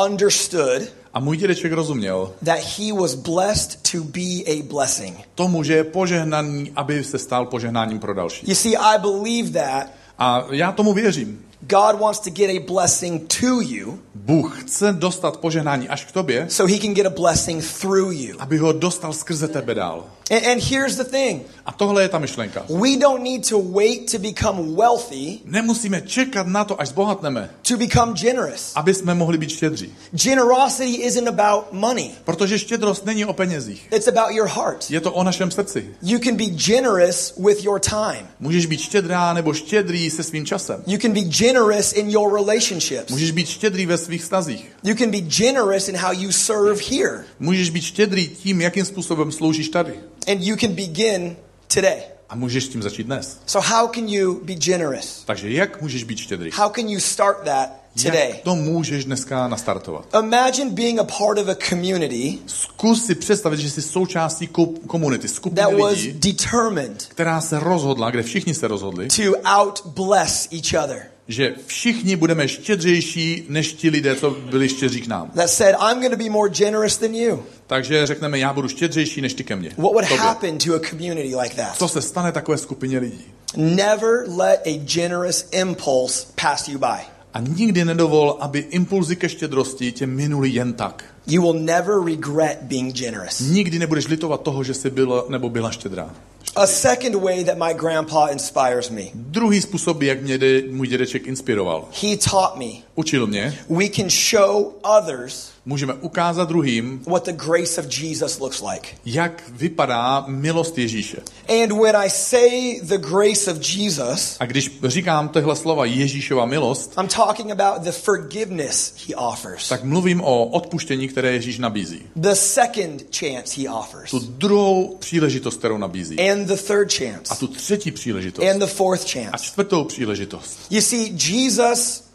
understood 0.06 0.82
A 1.16 1.20
můj 1.20 1.36
dědeček 1.36 1.72
rozuměl 1.72 2.32
that 2.44 2.58
he 2.58 2.92
was 3.00 3.14
blessed 3.14 3.92
to 3.92 4.04
be 4.04 4.44
a 4.46 4.62
blessing. 4.62 5.16
tomu, 5.34 5.62
že 5.62 5.74
je 5.74 5.84
požehnaný, 5.84 6.72
aby 6.76 7.04
se 7.04 7.18
stal 7.18 7.46
požehnáním 7.46 7.98
pro 7.98 8.14
další. 8.14 8.46
You 8.48 8.54
see, 8.54 8.76
I 8.76 8.98
believe 8.98 9.50
that 9.50 9.86
A 10.18 10.44
já 10.50 10.72
tomu 10.72 10.92
věřím. 10.92 11.45
God 11.62 12.00
wants 12.00 12.20
to 12.20 12.30
get 12.30 12.50
a 12.50 12.60
blessing 12.72 13.34
to 13.40 13.60
you 13.60 13.98
Bůh 14.14 14.62
chce 14.62 14.92
dostat 14.92 15.36
požehnání 15.36 15.88
až 15.88 16.04
k 16.04 16.12
tobě, 16.12 16.46
so 16.50 16.72
he 16.74 16.80
can 16.80 16.94
get 16.94 17.06
a 17.06 17.10
blessing 17.10 17.64
through 17.80 18.12
you. 18.14 18.36
aby 18.38 18.58
ho 18.58 18.72
dostal 18.72 19.12
skrze 19.12 19.48
tebe 19.48 19.74
dál. 19.74 20.04
And, 20.30 20.46
and 20.46 20.62
here's 20.62 20.96
the 20.96 21.04
thing 21.04 21.42
A 21.66 21.72
tohle 21.72 22.02
je 22.02 22.08
ta 22.08 22.18
myšlenka. 22.18 22.64
we 22.68 22.96
don't 22.98 23.22
need 23.22 23.48
to 23.48 23.58
wait 23.60 24.10
to 24.12 24.18
become 24.18 24.74
wealthy 24.76 25.38
Nemusíme 25.44 26.00
čekat 26.00 26.46
na 26.46 26.64
to, 26.64 26.80
až 26.80 26.88
zbohatneme, 26.88 27.50
to 27.68 27.76
become 27.76 28.12
generous. 28.12 28.72
aby 28.74 28.94
jsme 28.94 29.14
mohli 29.14 29.38
být 29.38 29.50
štědří. 29.50 29.92
Generosity 30.24 30.94
isn't 30.94 31.28
about 31.28 31.64
money, 31.72 32.10
Protože 32.24 32.58
štědrost 32.58 33.04
není 33.06 33.24
o 33.24 33.32
penězích. 33.32 33.88
it's 33.96 34.08
about 34.08 34.30
your 34.30 34.48
heart. 34.48 34.90
Je 34.90 35.00
to 35.00 35.12
o 35.12 35.24
našem 35.24 35.50
srdci. 35.50 35.94
You 36.02 36.18
can 36.18 36.36
be 36.36 36.44
generous 36.44 37.34
with 37.46 37.64
your 37.64 37.80
time, 37.80 38.26
Můžeš 38.40 38.66
být 38.66 38.80
štědrá 38.80 39.32
nebo 39.32 39.52
štědrý 39.52 40.10
se 40.10 40.22
svým 40.22 40.46
časem. 40.46 40.82
you 40.86 40.98
can 40.98 41.12
be 41.12 41.20
generous 41.20 41.45
in 41.92 42.10
your 42.10 42.34
relationships, 42.34 43.10
Můžeš 43.10 43.30
být 43.30 43.48
štědrý 43.48 43.86
ve 43.86 43.98
svých 43.98 44.24
stazích. 44.24 44.70
you 44.84 44.94
can 44.94 45.10
be 45.10 45.20
generous 45.20 45.88
in 45.88 45.96
how 45.96 46.12
you 46.12 46.32
serve 46.32 46.80
here, 46.90 47.24
Můžeš 47.40 47.70
být 47.70 47.82
štědrý 47.84 48.28
tím, 48.28 48.60
jakým 48.60 48.84
způsobem 48.84 49.32
sloužíš 49.32 49.68
tady. 49.68 49.94
and 50.28 50.42
you 50.42 50.56
can 50.56 50.70
begin 50.72 51.36
today. 51.74 51.96
A 52.28 52.36
můžeš 52.36 52.68
tím 52.68 52.82
začít 52.82 53.04
dnes. 53.04 53.38
So, 53.46 53.68
how 53.74 53.88
can 53.88 54.08
you 54.08 54.40
be 54.44 54.54
generous? 54.54 55.22
Takže 55.26 55.50
jak 55.50 55.82
můžeš 55.82 56.04
být 56.04 56.18
štědrý? 56.18 56.50
How 56.54 56.70
can 56.70 56.88
you 56.88 57.00
start 57.00 57.38
that 57.44 57.68
today? 58.02 58.28
Jak 58.30 58.40
to 58.40 58.54
můžeš 58.56 59.04
dneska 59.04 59.48
nastartovat? 59.48 60.06
Imagine 60.22 60.70
being 60.70 60.98
a 60.98 61.04
part 61.04 61.38
of 61.38 61.48
a 61.48 61.54
community 61.68 62.38
Zkus 62.46 63.06
si 63.06 63.14
představit, 63.14 63.60
že 63.60 63.70
jsi 63.70 63.82
součástí 63.82 64.48
ko- 64.48 64.78
komunity, 64.86 65.28
skupiny 65.28 65.62
that 65.62 65.72
was 65.80 65.90
lidí, 65.92 66.12
determined 66.12 67.06
která 67.08 67.40
se 67.40 67.60
rozhodla, 67.60 68.10
kde 68.10 68.22
všichni 68.22 68.54
se 68.54 68.68
rozhodli, 68.68 69.08
to 69.08 69.22
out 69.44 69.82
bless 69.86 70.48
each 70.52 70.84
other. 70.84 71.02
Že 71.28 71.54
všichni 71.66 72.16
budeme 72.16 72.48
štědřejší 72.48 73.46
než 73.48 73.72
ti 73.72 73.90
lidé, 73.90 74.16
co 74.16 74.30
byli 74.30 74.68
štědří 74.68 75.00
k 75.00 75.06
nám. 75.06 75.30
That 75.30 75.50
said, 75.50 75.76
I'm 75.90 76.00
going 76.00 76.12
to 76.12 76.24
be 76.24 76.30
more 76.30 76.50
generous 76.50 76.96
than 76.96 77.14
you. 77.14 77.42
Takže 77.66 78.06
řekneme, 78.06 78.38
já 78.38 78.52
budu 78.52 78.68
štědřejší 78.68 79.20
než 79.20 79.34
ty 79.34 79.44
ke 79.44 79.56
mně. 79.56 79.68
What 79.68 79.92
would 79.92 80.04
happen 80.04 80.58
to 80.58 80.74
a 80.74 80.78
community 80.90 81.36
like 81.36 81.56
that? 81.56 81.76
Co 81.78 81.88
se 81.88 82.02
stane 82.02 82.32
takové 82.32 82.58
skupině 82.58 82.98
lidí? 82.98 83.24
Never 83.56 84.24
let 84.26 84.60
a 84.66 84.78
generous 84.78 85.48
impulse 85.50 86.26
pass 86.42 86.68
you 86.68 86.78
by. 86.78 87.16
A 87.34 87.40
nikdy 87.40 87.84
nedovol, 87.84 88.36
aby 88.40 88.58
impulzy 88.58 89.16
ke 89.16 89.28
štědrosti 89.28 89.92
tě 89.92 90.06
minuli 90.06 90.48
jen 90.48 90.72
tak. 90.72 91.04
You 91.26 91.42
will 91.42 91.62
never 91.62 92.04
regret 92.04 92.58
being 92.62 92.94
generous. 92.94 93.40
Nikdy 93.40 93.78
nebudeš 93.78 94.08
litovat 94.08 94.42
toho, 94.42 94.64
že 94.64 94.74
jsi 94.74 94.90
byl 94.90 95.26
nebo 95.28 95.50
byla 95.50 95.70
štědrá. 95.70 96.14
A 96.54 96.66
second 96.66 97.14
way 97.22 97.44
that 97.44 97.58
my 97.58 97.74
grandpa 97.74 98.26
inspires 98.28 98.90
me, 98.90 99.02
Druhý 99.14 99.60
způsob, 99.60 100.02
jak 100.02 100.22
mě 100.22 100.38
de, 100.38 100.62
můj 100.70 100.86
dědeček 100.86 101.26
inspiroval. 101.26 101.88
he 102.02 102.16
taught 102.16 102.56
me 102.56 102.66
Učil 102.94 103.26
mě, 103.26 103.58
we 103.68 103.88
can 103.88 104.10
show 104.10 104.72
others 104.98 105.50
můžeme 105.66 105.94
ukázat 105.94 106.48
druhým, 106.48 107.02
what 107.06 107.24
the 107.24 107.32
grace 107.32 107.80
of 107.80 107.86
Jesus 108.00 108.38
looks 108.38 108.62
like. 108.72 108.88
jak 109.04 109.42
vypadá 109.48 110.24
milost 110.28 110.78
Ježíše. 110.78 111.16
And 111.62 111.72
when 111.82 111.96
I 111.96 112.10
say 112.10 112.80
the 112.82 112.98
grace 112.98 113.52
of 113.52 113.58
Jesus, 113.76 114.36
A 114.40 114.46
když 114.46 114.78
říkám 114.84 115.28
tehle 115.28 115.56
slova 115.56 115.84
Ježíšova 115.84 116.46
milost, 116.46 116.92
I'm 116.98 117.08
talking 117.08 117.50
about 117.50 117.82
the 117.82 117.90
forgiveness 117.92 118.92
he 119.08 119.14
offers, 119.16 119.68
tak 119.68 119.84
mluvím 119.84 120.20
o 120.20 120.44
odpuštění, 120.46 121.08
které 121.08 121.32
Ježíš 121.32 121.58
nabízí. 121.58 122.02
the 122.16 122.32
second 122.32 123.16
chance 123.16 123.60
he 123.60 123.68
offers, 123.70 124.10
Tu 124.10 124.18
druhou 124.18 124.96
příležitost, 124.98 125.56
kterou 125.58 125.76
nabízí. 125.78 126.30
and 126.30 126.46
the 126.46 126.56
third 126.56 126.92
A 126.92 126.98
chance, 126.98 127.34
tu 127.40 127.46
třetí 127.46 127.90
příležitost. 127.90 128.44
and 128.48 128.58
the 128.58 128.66
fourth 128.66 129.04
A 129.04 129.08
chance. 129.12 129.44
čtvrtou 129.44 129.84
příležitost. 129.84 130.58
You 130.70 130.80
see, 130.80 131.12
Jesus 131.28 132.05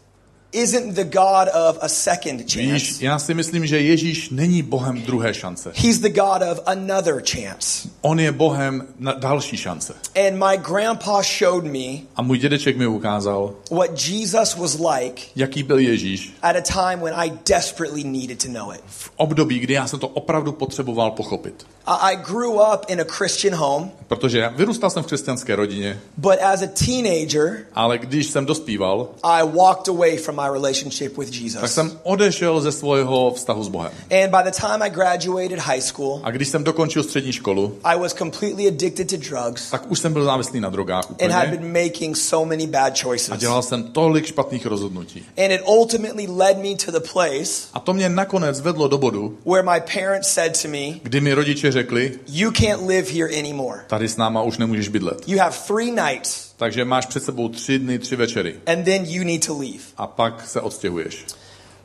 isn't 0.52 0.94
the 0.94 1.04
God 1.04 1.48
of 1.68 1.78
a 1.80 1.88
second 1.88 2.54
Víš, 2.54 2.88
chance. 2.88 3.04
já 3.04 3.18
si 3.18 3.34
myslím, 3.34 3.66
že 3.66 3.80
Ježíš 3.80 4.30
není 4.30 4.62
Bohem 4.62 5.02
druhé 5.02 5.34
šance. 5.34 5.72
He's 5.74 5.98
the 5.98 6.08
God 6.08 6.42
of 6.52 6.60
another 6.66 7.22
chance. 7.30 7.88
On 8.00 8.20
je 8.20 8.32
Bohem 8.32 8.86
na 8.98 9.12
další 9.12 9.56
šance. 9.56 9.94
And 10.28 10.36
my 10.38 10.56
grandpa 10.58 11.22
showed 11.38 11.64
me 11.64 12.00
A 12.16 12.22
můj 12.22 12.38
dědeček 12.38 12.76
mi 12.76 12.86
ukázal, 12.86 13.54
what 13.70 14.08
Jesus 14.08 14.56
was 14.56 14.78
like 14.78 15.22
jaký 15.36 15.62
byl 15.62 15.78
Ježíš 15.78 16.32
at 16.42 16.56
a 16.56 16.60
time 16.60 17.00
when 17.04 17.14
I 17.16 17.32
desperately 17.48 18.04
needed 18.04 18.42
to 18.42 18.48
know 18.48 18.72
it. 18.74 18.80
v 18.86 19.10
období, 19.16 19.58
kdy 19.58 19.74
já 19.74 19.86
jsem 19.86 19.98
to 19.98 20.08
opravdu 20.08 20.52
potřeboval 20.52 21.10
pochopit. 21.10 21.66
I 21.86 22.16
grew 22.16 22.52
up 22.74 22.84
in 22.88 23.00
a 23.00 23.04
Christian 23.08 23.54
home, 23.58 23.90
Protože 24.08 24.38
já 24.38 24.48
vyrůstal 24.48 24.90
jsem 24.90 25.02
v 25.02 25.06
křesťanské 25.06 25.56
rodině, 25.56 26.00
but 26.16 26.34
as 26.42 26.62
a 26.62 26.66
teenager, 26.86 27.58
ale 27.74 27.98
když 27.98 28.26
jsem 28.26 28.46
dospíval, 28.46 29.08
I 29.22 29.42
walked 29.46 29.88
away 29.88 30.16
from 30.16 30.40
my 30.42 30.52
relationship 30.52 31.18
with 31.18 31.30
tak 31.30 31.40
Jesus. 31.40 31.74
jsem 31.74 31.98
odešel 32.02 32.60
ze 32.60 32.72
svého 32.72 33.32
vztahu 33.36 33.64
s 33.64 33.68
Bohem. 33.68 33.92
And 34.22 34.30
by 34.30 34.50
the 34.50 34.60
time 34.60 34.82
I 34.82 34.90
graduated 34.90 35.58
high 35.58 35.80
school, 35.82 36.20
A 36.24 36.30
když 36.30 36.48
jsem 36.48 36.64
dokončil 36.64 37.02
střední 37.02 37.32
školu, 37.32 37.78
I 37.84 37.98
was 37.98 38.14
completely 38.14 38.68
addicted 38.68 39.10
to 39.10 39.16
drugs 39.16 39.70
tak 39.70 39.90
už 39.90 39.98
jsem 39.98 40.12
byl 40.12 40.24
závislý 40.24 40.60
na 40.60 40.70
drogách 40.70 41.04
and 41.24 41.30
had 41.30 41.46
úplně 41.46 41.58
been 41.58 41.84
making 41.84 42.16
so 42.16 42.48
many 42.48 42.66
bad 42.66 42.92
a 42.92 43.02
choices. 43.02 43.38
dělal 43.40 43.62
jsem 43.62 43.82
tolik 43.84 44.26
špatných 44.26 44.66
rozhodnutí. 44.66 45.24
And 45.44 45.50
it 45.52 45.60
ultimately 45.68 46.26
led 46.26 46.58
me 46.58 46.74
to 46.84 46.90
the 46.92 47.08
place 47.12 47.68
A 47.74 47.80
to 47.80 47.92
mě 47.94 48.08
nakonec 48.08 48.60
vedlo 48.60 48.88
do 48.88 48.98
bodu, 48.98 49.38
where 49.46 49.62
my 49.62 49.80
parents 49.94 50.28
said 50.28 50.62
to 50.62 50.68
me, 50.68 50.78
kdy 51.02 51.20
mi 51.20 51.32
rodiče 51.34 51.72
řekli, 51.72 52.12
You 52.28 52.50
can't 52.50 52.86
live 52.88 53.10
here 53.12 53.38
anymore. 53.38 53.80
tady 53.86 54.08
s 54.08 54.16
náma 54.16 54.42
už 54.42 54.58
nemůžeš 54.58 54.88
bydlet. 54.88 55.28
You 55.28 55.38
have 55.38 55.56
three 55.66 55.90
nights 55.90 56.51
Takže 56.62 56.84
máš 56.84 57.06
před 57.06 57.24
sebou 57.24 57.48
tři 57.48 57.78
dny, 57.78 57.98
tři 57.98 58.16
večery 58.16 58.56
and 58.66 58.84
then 58.84 59.04
you 59.06 59.24
need 59.24 59.46
to 59.46 59.58
leave. 59.58 59.78
a 59.96 60.06
pak 60.06 60.48
se 60.48 60.60
odstěhuješ. 60.60 61.26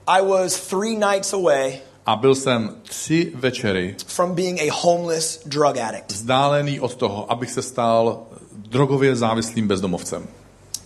I 0.08 0.22
was 0.26 0.60
three 0.68 0.96
nights 0.96 1.34
away 1.34 1.80
A 2.06 2.16
byl 2.16 2.36
jsem 2.36 2.76
tři 2.84 3.32
večery 3.36 3.96
from 4.08 4.36
being 4.36 4.62
a 4.62 4.72
homeless 4.82 5.42
drug 5.46 5.78
addict. 5.78 6.12
vzdálený 6.12 6.80
od 6.80 6.96
toho, 6.96 7.32
abych 7.32 7.52
se 7.52 7.62
stal 7.62 8.24
drogově 8.52 9.16
závislým 9.16 9.68
bezdomovcem. 9.68 10.28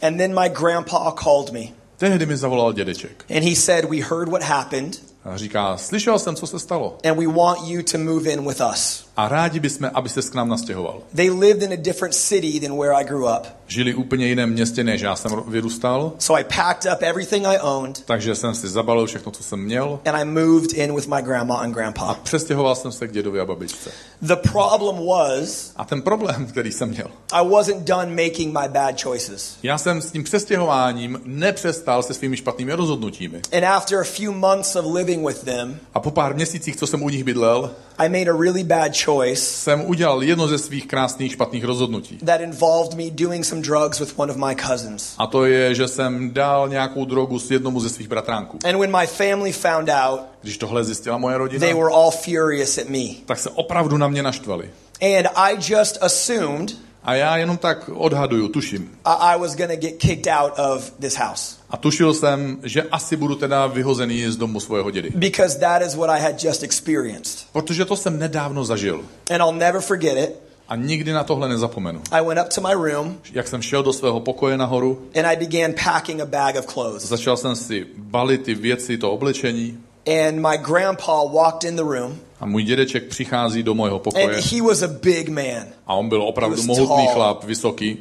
And 0.02 0.18
then 0.18 0.40
my 0.42 0.50
grandpa 0.50 1.12
called 1.24 1.52
me 1.52 1.62
Tehdy 1.98 2.26
mi 2.26 2.38
zavolal 2.38 2.74
dědeček 2.74 3.26
and 3.30 3.44
he 3.44 3.56
said, 3.56 3.86
We 3.86 3.98
heard 3.98 4.30
what 4.30 4.44
happened 4.44 5.02
a 5.24 5.38
říká, 5.38 5.78
slyšel 5.78 6.20
jsem, 6.20 6.36
co 6.36 6.48
se 6.48 6.60
stalo 6.60 6.98
and 7.10 7.18
we 7.20 7.28
want 7.28 7.60
you 7.68 7.82
to 7.92 7.98
move 7.98 8.30
in 8.32 8.48
with 8.48 8.62
us. 8.74 9.06
A 9.18 9.28
rádi 9.28 9.60
bychom, 9.60 9.92
aby 9.94 10.10
se 10.10 10.22
k 10.22 10.34
nám 10.34 10.50
nastěhoval. 10.50 11.02
They 11.16 11.30
lived 11.30 11.64
in 11.64 11.74
a 11.74 11.76
different 11.76 12.16
city 12.16 12.60
than 12.60 12.78
where 12.80 12.94
I 12.94 13.04
grew 13.04 13.24
up. 13.26 13.48
Žili 13.68 13.94
úplně 13.94 14.28
jiném 14.28 14.50
městě, 14.50 14.84
než 14.84 15.02
já 15.02 15.16
jsem 15.16 15.32
vyrůstal, 15.48 16.14
So 16.20 16.42
I 16.42 16.44
packed 16.44 16.94
up 16.94 17.02
everything 17.02 17.46
I 17.46 17.60
owned 17.60 18.04
takže 18.06 18.36
jsem 18.36 18.56
si 18.56 18.70
zabalil 18.70 19.06
všechno, 19.06 19.32
co 19.32 19.44
jsem 19.44 19.60
měl 19.60 20.00
and 20.06 20.16
I 20.16 20.26
moved 20.26 20.74
in 20.74 20.96
with 20.96 21.08
my 21.08 21.22
grandma 21.22 21.56
and 21.56 21.72
a 21.72 21.74
grandpa. 21.74 22.14
přestěhoval 22.24 22.76
jsem 22.76 22.92
se 22.92 23.08
k 23.08 23.12
dědovi 23.12 23.40
a 23.40 23.46
babičce. 23.46 23.92
The 24.22 24.36
problem 24.36 24.96
was 25.08 25.72
A 25.76 25.86
ten 25.86 26.02
problém, 26.02 26.46
který 26.46 26.72
jsem 26.72 26.90
měl, 26.90 27.08
I 27.32 27.50
wasn't 27.50 27.78
done 27.84 28.24
making 28.24 28.54
my 28.60 28.68
bad 28.70 29.02
choices. 29.04 29.56
já 29.64 29.78
jsem 29.78 30.02
s 30.02 30.12
tím 30.12 30.24
přestěhováním 30.24 31.22
nepřestal 31.26 32.04
se 32.04 32.14
svými 32.14 32.38
špatnými 32.38 32.74
rozhodnutími. 32.74 33.42
And 33.58 33.64
after 33.64 34.00
a 34.00 34.04
few 34.04 34.32
months 34.32 34.76
of 34.76 34.86
living 34.96 35.28
with 35.28 35.44
them, 35.44 35.80
A 35.94 36.00
po 36.00 36.12
pár 36.12 36.36
měsících, 36.36 36.76
co 36.76 36.88
jsem 36.88 37.04
u 37.04 37.10
nich 37.10 37.24
bydlel, 37.24 37.72
I 38.00 38.10
made 38.10 38.32
a 38.32 38.34
really 38.34 38.64
bad 38.64 38.92
choice 39.06 39.42
jsem 39.42 39.82
udělal 39.86 40.24
jedno 40.24 40.48
ze 40.48 40.58
svých 40.58 40.88
krásných 40.88 41.32
špatných 41.32 41.64
rozhodnutí. 41.64 42.18
that 42.26 42.42
involved 42.42 42.94
me 42.98 43.04
doing 43.12 43.46
some 43.46 43.62
drugs 43.62 44.00
with 44.00 44.14
one 44.20 44.32
of 44.32 44.38
my 44.38 44.56
cousins. 44.56 45.14
A 45.18 45.28
to 45.28 45.46
je, 45.46 45.76
že 45.76 45.88
jsem 45.88 46.32
dal 46.34 46.70
nějakou 46.70 47.06
drogu 47.06 47.40
s 47.40 47.52
jednomu 47.52 47.80
ze 47.80 47.90
svých 47.90 48.08
bratránků. 48.08 48.60
And 48.70 48.78
when 48.80 48.98
my 48.98 49.08
family 49.08 49.52
found 49.54 49.90
out, 49.90 50.20
Když 50.42 50.58
tohle 50.58 50.84
zjistila 50.84 51.18
moje 51.18 51.38
rodina, 51.38 51.60
they 51.68 51.74
were 51.74 51.94
all 51.94 52.12
furious 52.12 52.78
at 52.78 52.90
me. 52.90 53.06
tak 53.26 53.40
se 53.40 53.50
opravdu 53.50 53.98
na 53.98 54.08
mě 54.08 54.24
naštvali. 54.24 54.70
And 55.02 55.28
I 55.36 55.56
just 55.74 55.98
assumed 56.02 56.76
A 57.04 57.14
já 57.14 57.38
jenom 57.38 57.58
tak 57.58 57.90
odhaduju, 57.94 58.48
tuším. 58.48 58.92
I 59.06 59.36
I 59.36 59.40
was 59.40 59.56
to 59.56 59.68
get 59.68 59.98
kicked 59.98 60.28
out 60.34 60.54
of 60.60 60.92
this 61.00 61.16
house 61.16 61.56
A 61.70 61.78
tušil 61.78 62.14
jsem, 62.14 62.60
že 62.64 62.84
asi 62.84 63.16
budu 63.16 63.36
teda 63.36 63.68
vyhozený 63.68 64.24
z 64.32 64.36
domu 64.38 64.60
svého 64.60 64.92
dědy. 64.92 65.10
because 65.16 65.60
that 65.60 65.82
is 65.82 65.96
what 65.96 66.10
I 66.10 66.22
had 66.22 66.44
just 66.44 66.64
experienced. 66.64 67.46
Protože 67.52 67.86
to 67.86 67.96
jsem 67.96 68.20
nedávno 68.20 68.66
zažil. 68.66 69.06
And 69.30 69.38
I'll 69.42 69.54
never 69.60 69.82
forget 69.82 70.18
it. 70.30 70.36
A 70.68 70.76
nikdy 70.76 71.12
na 71.12 71.24
tohle 71.24 71.50
nezapomenu. 71.50 72.02
I 72.12 72.22
went 72.26 72.40
up 72.42 72.48
to 72.56 72.62
my 72.62 72.74
room 72.92 73.18
Jak 73.34 73.48
jsem 73.48 73.62
šel 73.62 73.84
do 73.84 73.94
svého 73.94 74.20
pokoje 74.20 74.58
nahoru, 74.58 75.02
and 75.20 75.26
I 75.26 75.36
began 75.46 75.74
packing 75.84 76.22
a 76.22 76.26
bag 76.26 76.56
of 76.56 76.66
clothes. 76.66 77.04
začal 77.04 77.38
jsem 77.38 77.56
si 77.56 77.88
balit 77.98 78.44
ty 78.44 78.54
věci, 78.56 78.98
to 78.98 79.12
oblečení. 79.12 79.80
And 80.08 80.36
my 80.40 80.58
grandpa 80.58 81.24
walked 81.34 81.64
in 81.64 81.76
the 81.76 81.84
room 81.84 82.18
A 82.42 82.46
můj 82.46 82.64
dědeček 82.64 83.04
přichází 83.08 83.64
do 83.64 83.72
and 83.84 84.00
pokoje 84.02 84.42
he 84.52 84.62
was 84.62 84.82
a 84.82 84.88
big 84.88 85.30
man. 85.30 85.66
a 85.88 85.94
on 85.94 86.10
byl 86.10 86.22
opravdu 86.24 86.64
mohutný 86.64 87.06
tall. 87.06 87.14
chlap, 87.14 87.44
vysoký. 87.44 87.98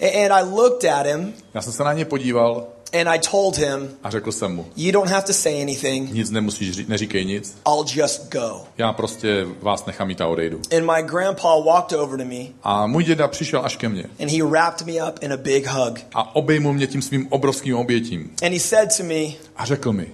A- 0.00 0.24
And 0.24 0.32
I 0.32 0.42
looked 0.54 0.90
at 0.90 1.06
him 1.06 1.32
Já 1.54 1.62
jsem 1.62 1.72
se 1.72 1.84
na 1.84 1.92
ně 1.92 2.04
podíval 2.04 2.66
and 3.00 3.08
I 3.08 3.18
told 3.30 3.56
him, 3.58 3.90
a 4.02 4.10
řekl 4.10 4.32
jsem 4.32 4.54
mu, 4.56 4.66
You 4.76 4.92
don't 4.92 5.10
have 5.10 5.22
to 5.26 5.32
say 5.32 5.62
anything. 5.62 6.12
nic 6.12 6.30
nemusíš 6.30 6.72
říct, 6.72 6.88
neříkej 6.88 7.24
nic, 7.24 7.56
I'll 7.68 7.84
just 7.94 8.32
go. 8.32 8.60
já 8.78 8.92
prostě 8.92 9.46
vás 9.62 9.86
nechám 9.86 10.08
jít 10.10 10.20
a 10.20 10.26
odejdu. 10.26 10.60
And 10.76 10.86
my 10.96 11.02
grandpa 11.02 11.56
walked 11.66 11.98
over 11.98 12.18
to 12.18 12.24
me 12.24 12.44
A 12.62 12.86
můj 12.86 13.04
děda 13.04 13.28
přišel 13.28 13.60
až 13.64 13.76
ke 13.76 13.88
mně 13.88 14.04
and 14.20 14.30
he 14.30 14.42
wrapped 14.42 14.86
me 14.86 14.92
up 15.08 15.18
in 15.22 15.32
a 15.32 15.36
big 15.36 15.66
hug. 15.66 15.98
a 16.14 16.36
obejmul 16.36 16.72
mě 16.72 16.86
tím 16.86 17.02
svým 17.02 17.26
obrovským 17.30 17.76
obětím 17.76 18.30
And 18.42 18.52
he 18.52 18.60
said 18.60 18.96
to 18.96 19.02
me, 19.04 19.24
a 19.56 19.64
řekl 19.64 19.92
mi, 19.92 20.06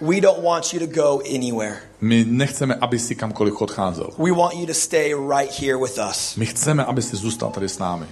We 0.00 0.20
don't 0.20 0.42
want 0.42 0.72
you 0.72 0.86
to 0.86 0.86
go 0.86 1.22
anywhere. 1.24 1.80
my 2.00 2.24
nechceme, 2.24 2.74
aby 2.80 2.98
si 2.98 3.14
kamkoliv 3.14 3.56
odcházel. 3.62 4.12
We 4.18 4.30
want 4.30 4.54
you 4.56 4.66
to 4.66 4.74
stay 4.74 5.14
right 5.14 5.50
here 5.60 5.78
with 5.78 5.98
us. 5.98 6.36
My 6.36 6.46
chceme, 6.46 6.84
aby 6.84 7.02
si 7.02 7.16
zůstal 7.16 7.50
tady 7.50 7.68
s 7.68 7.78
námi. 7.78 8.06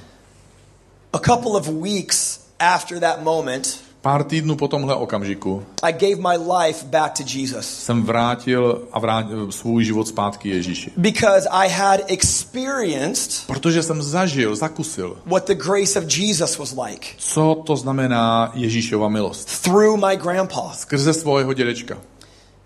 A 1.12 1.18
couple 1.18 1.53
of 1.53 1.68
weeks 1.68 2.40
after 2.59 3.01
that 3.01 3.23
moment, 3.23 3.81
Pár 4.04 4.24
týdnů 4.24 4.56
po 4.56 4.68
tomhle 4.68 4.94
okamžiku 4.94 5.62
I 5.82 5.92
gave 5.92 6.16
my 6.36 6.52
life 6.54 6.86
back 6.86 7.12
to 7.18 7.22
Jesus 7.34 7.66
jsem 7.66 8.02
vrátil 8.02 8.82
a 8.92 8.98
vrátil 8.98 9.52
svůj 9.52 9.84
život 9.84 10.08
zpátky 10.08 10.48
Ježíši. 10.48 10.92
because 10.96 11.48
I 11.50 11.68
had 11.68 12.00
experienced 12.06 13.46
Protože 13.46 13.82
jsem 13.82 14.02
zažil, 14.02 14.56
zakusil, 14.56 15.16
what 15.26 15.46
the 15.46 15.54
grace 15.54 15.98
of 15.98 16.04
Jesus 16.18 16.58
was 16.58 16.74
like 16.86 17.06
co 17.18 17.62
to 17.66 17.76
znamená 17.76 18.50
Ježíšova 18.54 19.08
milost. 19.08 19.62
through 19.62 19.96
my 20.06 20.16
grandpa. 20.16 20.70
Skrze 20.74 21.14
svého 21.14 21.52
dědečka. 21.52 21.96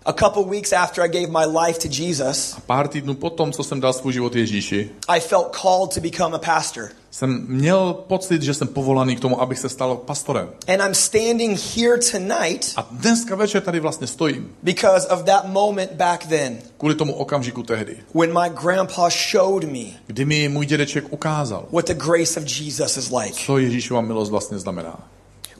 A 0.05 0.13
couple 0.13 0.43
weeks 0.43 0.73
after 0.73 1.03
I 1.03 1.07
gave 1.09 1.27
my 1.27 1.45
life 1.65 1.79
to 1.79 1.87
Jesus, 2.03 2.53
A 2.57 2.59
pár 2.65 2.87
týdnů 2.87 3.13
potom, 3.15 3.51
co 3.51 3.63
jsem 3.63 3.79
dal 3.81 3.93
svůj 3.93 4.13
život 4.13 4.35
Ježíši, 4.35 4.89
I 5.07 5.19
felt 5.19 5.55
called 5.61 5.93
to 5.93 5.99
become 6.01 6.35
a 6.35 6.39
pastor. 6.39 6.89
jsem 7.11 7.45
měl 7.47 7.93
pocit, 8.07 8.41
že 8.41 8.53
jsem 8.53 8.67
povolaný 8.67 9.15
k 9.15 9.19
tomu, 9.19 9.41
abych 9.41 9.59
se 9.59 9.69
stal 9.69 9.95
pastorem. 9.97 10.49
And 10.67 10.81
I'm 10.81 10.93
standing 10.95 11.59
here 11.77 11.97
tonight 12.11 12.73
A 12.75 12.87
dneska 12.91 13.35
večer 13.35 13.61
tady 13.61 13.79
vlastně 13.79 14.07
stojím. 14.07 14.55
because 14.63 15.07
of 15.07 15.23
that 15.23 15.45
moment 15.47 15.91
back 15.91 16.25
then 16.27 16.57
Kvůli 16.77 16.95
tomu 16.95 17.13
okamžiku 17.13 17.63
tehdy, 17.63 17.97
when 18.15 18.33
my 18.43 18.49
grandpa 18.61 19.09
showed 19.31 19.63
me 19.71 19.79
kdy 20.07 20.25
mi 20.25 20.49
můj 20.49 20.65
dědeček 20.65 21.05
ukázal, 21.13 21.65
what 21.71 21.85
the 21.87 21.93
grace 21.93 22.39
of 22.39 22.45
Jesus 22.59 22.97
is 22.97 23.09
like. 23.11 23.33
co 23.45 23.57
Ježíšova 23.57 24.01
milost 24.01 24.31
vlastně 24.31 24.59
znamená. 24.59 25.07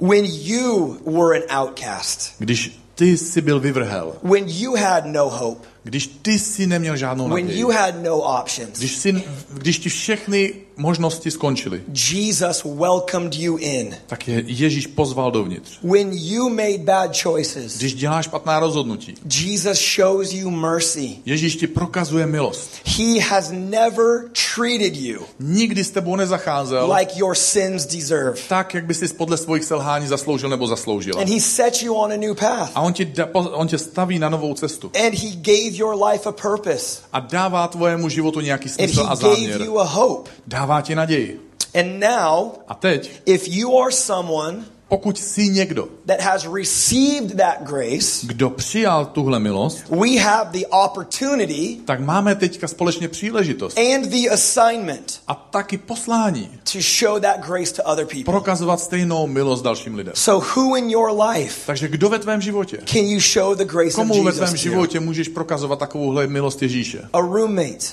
When 0.02 0.26
you 0.26 0.98
were 1.06 1.38
an 1.40 1.62
outcast, 1.64 2.20
Když 2.38 2.80
ty 3.00 3.18
jsi 3.18 3.42
byl 3.42 3.60
vyvrhel, 3.60 4.14
when 4.24 4.44
you 4.48 4.76
had 4.76 5.06
no 5.06 5.30
hope, 5.30 5.68
když 5.84 6.08
ty 6.22 6.40
jsi 6.40 6.68
neměl 6.68 6.98
žádnou 6.98 7.30
when 7.30 7.46
naději, 7.46 7.60
you 7.60 7.70
had 7.70 7.96
no 8.04 8.18
options, 8.18 8.80
když, 8.80 8.96
jsi, 8.96 9.24
když 9.54 9.80
ti 9.80 9.90
všechny 9.90 10.54
možnosti 10.78 11.32
skončily, 11.32 11.82
Jesus 12.12 12.64
welcomed 12.64 13.36
you 13.36 13.58
in. 13.58 13.96
tak 14.08 14.28
je 14.28 14.44
Ježíš 14.48 14.88
pozval 14.88 15.32
dovnitř. 15.32 15.80
When 15.84 16.10
you 16.14 16.50
made 16.50 16.78
bad 16.78 17.22
choices, 17.22 17.78
Když 17.78 17.94
děláš 17.94 18.26
špatná 18.26 18.60
rozhodnutí, 18.60 19.16
Jesus 19.36 19.96
shows 19.96 20.34
you 20.34 20.50
mercy. 20.50 21.16
Ježíš 21.26 21.56
ti 21.56 21.68
prokazuje 21.68 22.26
milost. 22.26 22.70
He 22.86 23.22
has 23.22 23.52
never 23.52 24.30
treated 24.56 24.96
you 24.96 25.20
Nikdy 25.40 25.84
s 25.84 25.92
tebou 25.92 26.16
nezacházel 26.16 26.94
like 27.00 27.12
your 27.16 27.36
sins 27.36 27.86
deserve. 27.86 28.34
tak, 28.50 28.74
jak 28.74 28.86
by 28.86 28.94
si 28.94 29.08
podle 29.08 29.38
svých 29.38 29.64
selhání 29.64 30.08
zasloužil 30.08 30.50
nebo 30.50 30.68
zasloužila. 30.68 31.22
And 31.22 31.30
he 31.30 31.40
set 31.40 31.82
you 31.84 31.94
on 31.94 32.12
a 32.12 32.18
new 32.18 32.36
path. 32.36 32.72
A 32.76 32.82
on, 32.82 32.94
ti 32.94 33.06
da, 33.06 33.28
on 33.34 33.68
tě 33.68 33.78
staví 33.78 34.20
na 34.20 34.30
novou 34.30 34.54
cestu. 34.54 34.92
And 35.06 35.14
he 35.14 35.30
gave 35.36 35.69
your 35.78 36.10
life 36.12 36.30
a 36.30 36.32
purpose. 36.32 37.02
A 37.14 37.20
dává 37.20 37.68
tvojemu 37.68 38.10
životu 38.10 38.40
nějaký 38.42 38.70
smysl 38.70 39.02
a 39.02 39.04
he 39.04 39.16
gave 39.16 39.36
záměr. 39.36 39.62
you 39.62 39.80
a 39.80 39.84
hope. 39.84 40.32
Dává 40.48 40.82
ti 40.82 40.96
naději. 40.96 41.40
And 41.80 42.00
now, 42.00 42.52
A 42.68 42.74
teď, 42.74 43.12
if 43.26 43.48
you 43.48 43.80
are 43.82 43.92
someone 43.92 44.66
pokud 44.90 45.20
jsi 45.20 45.50
někdo, 45.50 45.88
that 46.06 46.22
has 46.22 46.48
received 46.54 47.38
that 47.38 47.56
grace, 47.64 48.28
kdo 48.28 48.50
přijal 48.50 49.06
tuhle 49.06 49.40
milost, 49.40 49.84
we 49.90 50.20
have 50.20 50.50
the 50.52 50.66
opportunity 50.70 51.78
tak 51.86 52.00
máme 52.00 52.36
teďka 52.36 52.68
společně 52.68 53.08
příležitost 53.08 53.78
and 53.78 54.06
the 54.06 54.30
assignment 54.30 55.22
a 55.28 55.36
taky 55.36 55.78
poslání 55.78 56.50
to 56.74 56.80
show 57.00 57.20
that 57.20 57.46
grace 57.48 57.74
to 57.74 57.84
other 57.84 58.06
people. 58.06 58.24
prokazovat 58.24 58.80
stejnou 58.80 59.28
milost 59.28 59.64
dalším 59.64 59.96
lidem. 59.96 60.14
So, 60.16 60.48
who 60.56 60.76
in 60.76 60.90
your 60.90 61.22
life 61.22 61.62
Takže 61.66 61.88
kdo 61.88 62.10
ve 62.10 62.20
tvém 62.20 62.42
životě? 62.42 62.78
can 62.86 63.06
you 63.06 63.20
show 63.20 63.58
the 63.58 63.66
grace 63.66 63.90
of 63.90 63.96
Komu 63.96 64.24
ve 64.24 64.32
tvém 64.32 64.44
Jesus 64.44 64.60
životě 64.60 65.00
můžeš 65.00 65.28
prokazovat 65.28 65.80
takovouhle 65.80 66.28
milost 66.28 66.62
Ježíše? 66.62 67.02
A 67.14 67.20
roommate, 67.20 67.86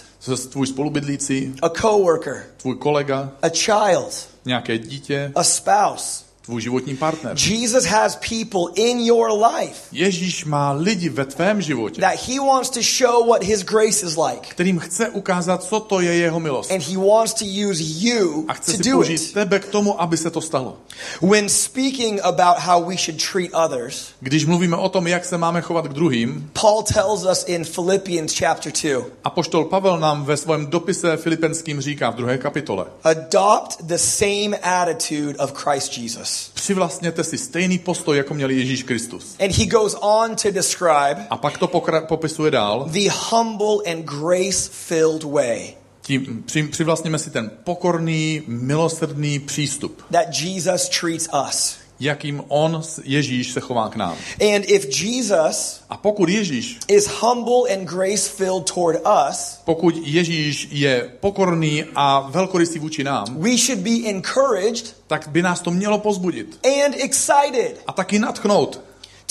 tvůj 0.51 0.67
spolubydlící, 0.67 1.55
a 1.63 1.69
coworker, 1.69 2.45
tvůj 2.57 2.75
kolega, 2.75 3.31
a 3.43 3.49
child, 3.49 4.29
nějaké 4.45 4.79
dítě, 4.79 5.33
a 5.35 5.45
spouse, 5.45 6.26
tvůj 6.47 6.63
životní 6.63 6.97
partner. 6.97 7.37
Jesus 7.49 7.85
has 7.85 8.17
people 8.29 8.83
in 8.83 9.01
your 9.01 9.45
life 9.45 9.75
Ježíš 9.93 10.45
má 10.45 10.73
lidi 10.73 11.09
ve 11.09 11.25
tvém 11.25 11.63
životě, 11.63 12.01
that 12.01 12.29
he 12.29 12.41
wants 12.41 12.71
to 12.71 12.81
show 12.83 13.27
what 13.29 13.43
his 13.45 13.63
grace 13.63 14.07
is 14.07 14.17
like. 14.17 14.49
kterým 14.49 14.79
chce 14.79 15.09
ukázat, 15.09 15.63
co 15.65 15.81
to 15.81 16.01
je 16.01 16.15
jeho 16.15 16.41
milost. 16.41 16.71
And 16.73 16.83
he 16.83 16.97
wants 16.99 17.35
to 17.35 17.45
use 17.71 17.83
you 17.83 18.45
A 18.49 18.53
chce 18.53 18.73
to 18.73 18.77
si 18.77 18.91
do 18.91 18.97
použít 18.97 19.15
it. 19.21 19.33
tebe 19.33 19.59
k 19.59 19.67
tomu, 19.67 20.01
aby 20.03 20.17
se 20.17 20.31
to 20.31 20.41
stalo. 20.41 20.77
When 21.23 21.49
speaking 21.49 22.21
about 22.23 22.59
how 22.59 22.85
we 22.89 22.97
should 22.97 23.23
treat 23.33 23.51
others, 23.71 24.07
Když 24.21 24.45
mluvíme 24.47 24.77
o 24.77 24.89
tom, 24.89 25.07
jak 25.07 25.25
se 25.25 25.39
máme 25.39 25.61
chovat 25.61 25.87
k 25.89 25.93
druhým, 25.93 26.51
Paul 26.61 26.83
tells 26.83 27.25
us 27.33 27.45
in 27.47 27.65
Philippians 27.65 28.35
chapter 28.39 28.73
2 28.83 29.05
Apoštol 29.25 29.65
Pavel 29.65 30.01
nám 30.01 30.25
ve 30.25 30.37
svém 30.37 30.67
dopise 30.67 31.17
Filipenským 31.17 31.81
říká 31.81 32.11
v 32.11 32.15
druhé 32.15 32.39
kapitole. 32.39 32.85
adopt 33.05 33.83
the 33.83 33.97
same 33.97 34.57
attitude 34.63 35.39
of 35.39 35.53
Christ 35.53 35.99
Jesus. 35.99 36.36
Přivlastněte 36.55 37.25
si 37.25 37.39
stejný 37.39 37.79
postoj, 37.79 38.17
jako 38.17 38.35
měl 38.35 38.51
Ježíš 38.51 38.83
Kristus. 38.83 39.37
And 39.45 39.57
he 39.57 39.67
goes 39.67 39.97
on 40.01 40.37
to 40.37 40.51
describe 40.51 41.27
A 41.31 41.37
pak 41.37 41.59
to 41.59 41.67
pokra- 41.67 42.07
popisuje 42.07 42.51
dál. 42.51 42.89
the 42.93 43.11
humble 43.31 43.93
and 43.93 44.05
grace 44.05 44.71
filled 44.73 45.23
way 45.25 45.75
Tím 46.03 46.43
při, 46.47 46.63
přivlastněme 46.63 47.19
si 47.19 47.31
ten 47.31 47.51
pokorný, 47.65 48.43
milosrdný 48.47 49.39
přístup, 49.39 50.03
that 50.13 50.27
Jesus 50.41 50.89
treats 51.01 51.29
us. 51.49 51.77
Jakým 52.01 52.43
on, 52.49 52.83
Ježíš, 53.05 53.53
se 53.53 53.61
chová 53.61 53.89
k 53.89 53.97
nám. 53.97 54.17
And 54.55 54.65
if 54.67 55.03
Jesus 55.03 55.81
A 55.91 55.97
pokud 55.97 56.29
Ježíš, 56.29 56.79
is 56.89 57.07
humble 57.21 57.75
and 57.75 57.85
grace 57.85 58.31
filled 58.31 58.65
toward 58.75 59.01
us, 59.31 59.61
pokud 59.65 59.95
Ježíš 60.05 60.69
je 60.71 61.11
pokorný 61.21 61.85
a 61.95 62.29
velkorysý 62.31 62.79
vůči 62.79 63.05
nám, 63.05 63.25
we 63.39 63.57
should 63.59 63.79
be 63.79 64.11
encouraged 64.11 64.97
tak 65.07 65.29
by 65.29 65.43
nás 65.43 65.61
to 65.61 65.71
mělo 65.71 65.99
pozbudit 65.99 66.67
and 66.85 66.95
excited 66.95 67.81
a 67.87 67.93
taky 67.93 68.19
natchnout, 68.19 68.81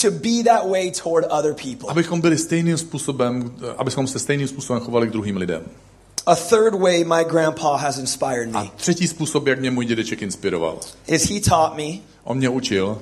to 0.02 0.12
be 0.12 0.44
that 0.46 0.70
way 0.70 0.92
toward 0.92 1.26
other 1.32 1.54
people. 1.54 1.90
abychom 1.90 2.22
byli 2.22 2.38
stejným 2.38 2.78
způsobem, 2.78 3.56
abychom 3.78 4.08
se 4.08 4.20
stejným 4.20 4.48
způsobem 4.48 4.82
chovali 4.82 5.08
k 5.08 5.12
druhým 5.12 5.38
lidem. 5.38 5.64
A 6.26 6.36
third 6.36 6.74
way 6.74 7.04
my 7.04 7.26
grandpa 7.30 7.76
has 7.78 7.98
inspired 7.98 8.56
A 8.56 8.64
me 8.64 8.70
třetí 8.76 9.08
způsob, 9.08 9.48
jak 9.48 9.60
mě 9.60 9.72
můj 9.72 9.86
dědeček 9.86 10.22
inspiroval. 10.22 10.80
is 11.08 11.30
he 11.30 11.40
taught 11.40 11.78
me 11.78 12.00
On 12.26 12.38
mě 12.38 12.50
učil, 12.50 13.02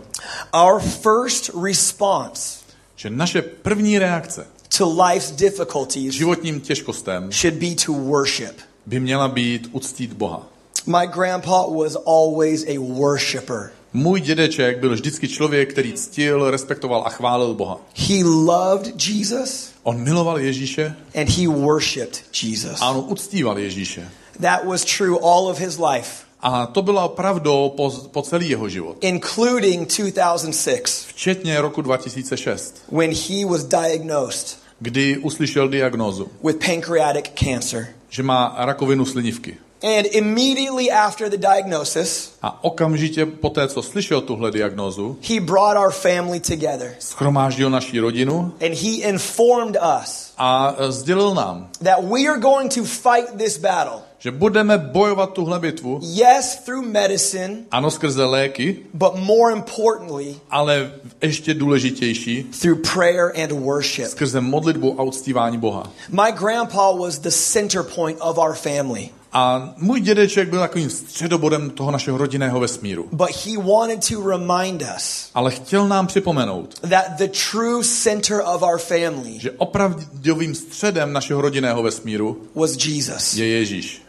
our 0.53 0.79
first 0.79 1.51
response 1.63 2.63
že 2.95 3.09
naše 3.09 3.41
první 3.41 3.99
reakce 3.99 4.47
to 4.77 5.03
life's 5.03 5.31
difficulties 5.31 6.13
životním 6.13 6.59
těžkostem 6.61 7.31
should 7.31 7.53
be 7.53 7.75
to 7.85 7.93
worship. 7.93 8.55
by 8.85 8.99
měla 8.99 9.27
být 9.27 9.69
uctít 9.71 10.13
Boha. 10.13 10.47
My 10.85 11.07
grandpa 11.07 11.65
was 11.83 11.97
always 12.05 12.65
a 12.67 12.79
worshiper. 12.79 13.71
Můj 13.93 14.21
dědeček 14.21 14.79
byl 14.79 14.93
vždycky 14.93 15.27
člověk, 15.27 15.71
který 15.71 15.93
ctil, 15.93 16.51
respektoval 16.51 17.03
a 17.05 17.09
chválil 17.09 17.53
Boha. 17.53 17.81
He 17.95 18.23
loved 18.23 19.07
Jesus 19.07 19.71
On 19.83 20.03
miloval 20.03 20.39
Ježíše 20.39 20.95
and 21.15 21.29
he 21.29 21.47
worshiped 21.47 22.23
Jesus. 22.43 22.81
a 22.81 22.89
on 22.91 23.05
uctíval 23.07 23.59
Ježíše. 23.59 24.09
That 24.41 24.65
was 24.65 24.85
true 24.97 25.17
all 25.21 25.47
of 25.47 25.59
his 25.59 25.79
life, 25.79 26.09
A 26.45 26.65
to 26.65 26.81
bylo 26.81 27.09
pravdou 27.09 27.69
po, 27.77 27.91
po 28.11 28.21
celý 28.21 28.49
jeho 28.49 28.69
život. 28.69 28.97
including 29.01 29.89
2006 29.97 31.05
Včetně 31.07 31.61
roku 31.61 31.81
2006, 31.81 32.75
when 32.91 33.11
he 33.29 33.45
was 33.45 33.63
diagnosed 33.63 34.63
kdy 34.79 35.17
uslyšel 35.17 35.67
diagnózu, 35.69 36.27
with 36.43 36.65
pancreatic 36.65 37.25
cancer. 37.35 37.87
že 38.09 38.23
má 38.23 38.55
rakovinu 38.57 39.05
slinivky. 39.05 39.57
And 39.83 40.05
immediately 40.11 40.91
after 40.91 41.29
the 41.29 41.37
diagnosis, 41.37 42.31
A 42.41 42.63
okamžitě 42.63 43.25
po 43.25 43.49
té, 43.49 43.67
co 43.67 43.81
slyšel 43.81 44.21
tuhle 44.21 44.51
diagnózu, 44.51 45.17
he 45.29 45.39
brought 45.41 45.77
our 45.77 45.91
family 45.91 46.39
together 46.39 46.95
schromáždil 46.99 47.69
naší 47.69 47.99
rodinu 47.99 48.53
and 48.65 48.73
he 48.77 48.89
informed 49.09 49.77
us 50.01 50.33
a 50.37 50.75
e, 50.77 50.91
sdělil 50.91 51.33
nám, 51.33 51.69
that 51.83 51.99
we 52.03 52.27
are 52.29 52.39
going 52.39 52.73
to 52.75 52.83
fight 52.83 53.37
this 53.37 53.57
battle. 53.57 53.99
Že 54.23 54.31
budeme 54.31 54.77
bojovat 54.77 55.33
tuhle 55.33 55.59
bitvu, 55.59 55.99
Yes, 56.03 56.55
through 56.65 56.85
medicine, 56.85 57.55
ano 57.71 57.91
skrze 57.91 58.25
léky, 58.25 58.79
but 58.93 59.11
more 59.15 59.53
importantly, 59.55 60.35
ale 60.49 60.91
ještě 61.21 61.53
důležitější, 61.53 62.43
through 62.61 62.79
prayer 62.93 63.31
and 63.43 63.51
worship. 63.51 64.05
skrze 64.05 64.41
modlitbu 64.41 64.99
a 64.99 65.03
uctívání 65.03 65.57
Boha. 65.57 65.91
My 66.09 66.31
grandpa 66.31 66.91
was 66.91 67.19
the 67.19 67.29
center 67.31 67.83
point 67.83 68.17
of 68.21 68.37
our 68.37 68.53
family, 68.53 69.09
A 69.33 69.73
můj 69.77 70.01
dědeček 70.01 70.49
byl 70.49 70.59
takovým 70.59 70.89
středobodem 70.89 71.69
toho 71.69 71.91
našeho 71.91 72.17
rodinného 72.17 72.59
vesmíru. 72.59 73.07
but 73.11 73.29
he 73.45 73.57
wanted 73.57 74.07
to 74.09 74.29
remind 74.29 74.83
us 74.97 75.29
Ale 75.35 75.51
chtěl 75.51 75.87
nám 75.87 76.07
připomenout, 76.07 76.79
that 76.79 77.05
the 77.17 77.27
true 77.51 77.83
center 77.83 78.41
of 78.45 78.61
our 78.61 78.77
family 78.79 79.39
že 79.39 79.51
opravdovým 79.51 80.55
středem 80.55 81.13
našeho 81.13 81.41
rodinného 81.41 81.83
vesmíru 81.83 82.41
was 82.55 82.85
Jesus. 82.85 83.33
je 83.33 83.47
Ježíš. 83.47 83.99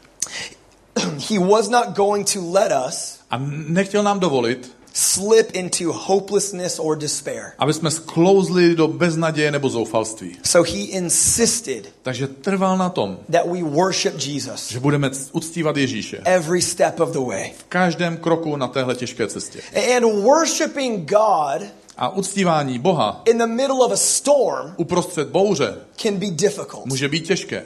He 1.31 1.39
was 1.39 1.69
not 1.69 1.97
going 1.97 2.33
to 2.33 2.41
let 2.53 2.73
us 2.89 3.19
A 3.31 3.39
nechtěl 3.69 4.03
nám 4.03 4.21
dovolit, 4.21 4.73
slip 4.93 5.51
into 5.53 5.93
hopelessness 5.93 6.79
or 6.79 6.97
despair. 6.97 7.53
aby 7.59 7.73
jsme 7.75 7.91
sklouzli 7.91 8.75
do 8.75 8.89
beznaděje 8.89 9.51
nebo 9.51 9.69
zoufalství. 9.69 10.37
So 10.45 10.71
he 10.73 10.79
insisted 10.85 11.93
Takže 12.03 12.27
trval 12.27 12.79
na 12.79 12.89
tom, 12.89 13.19
that 13.33 13.47
we 13.47 13.63
worship 13.63 14.15
Jesus 14.27 14.71
že 14.71 14.81
budeme 14.81 15.11
uctívat 15.33 15.77
Ježíše 15.77 16.21
every 16.25 16.63
step 16.63 17.01
of 17.01 17.11
the 17.11 17.19
way. 17.19 17.51
v 17.59 17.65
každém 17.65 18.17
kroku 18.17 18.57
na 18.57 18.69
téhle 18.69 18.95
těžké 18.95 19.27
cestě. 19.27 19.61
And 19.97 20.23
worshiping 20.23 21.11
God 21.11 21.63
A 21.97 22.09
uctívání 22.09 22.79
Boha 22.79 23.23
in 23.25 23.39
the 23.39 23.47
middle 23.47 23.79
of 23.87 23.93
a 23.93 23.97
storm 23.97 24.73
uprostřed 24.77 25.29
bouře 25.29 25.75
can 25.97 26.17
be 26.17 26.27
difficult. 26.31 26.87
může 26.87 27.09
být 27.09 27.27
těžké, 27.27 27.65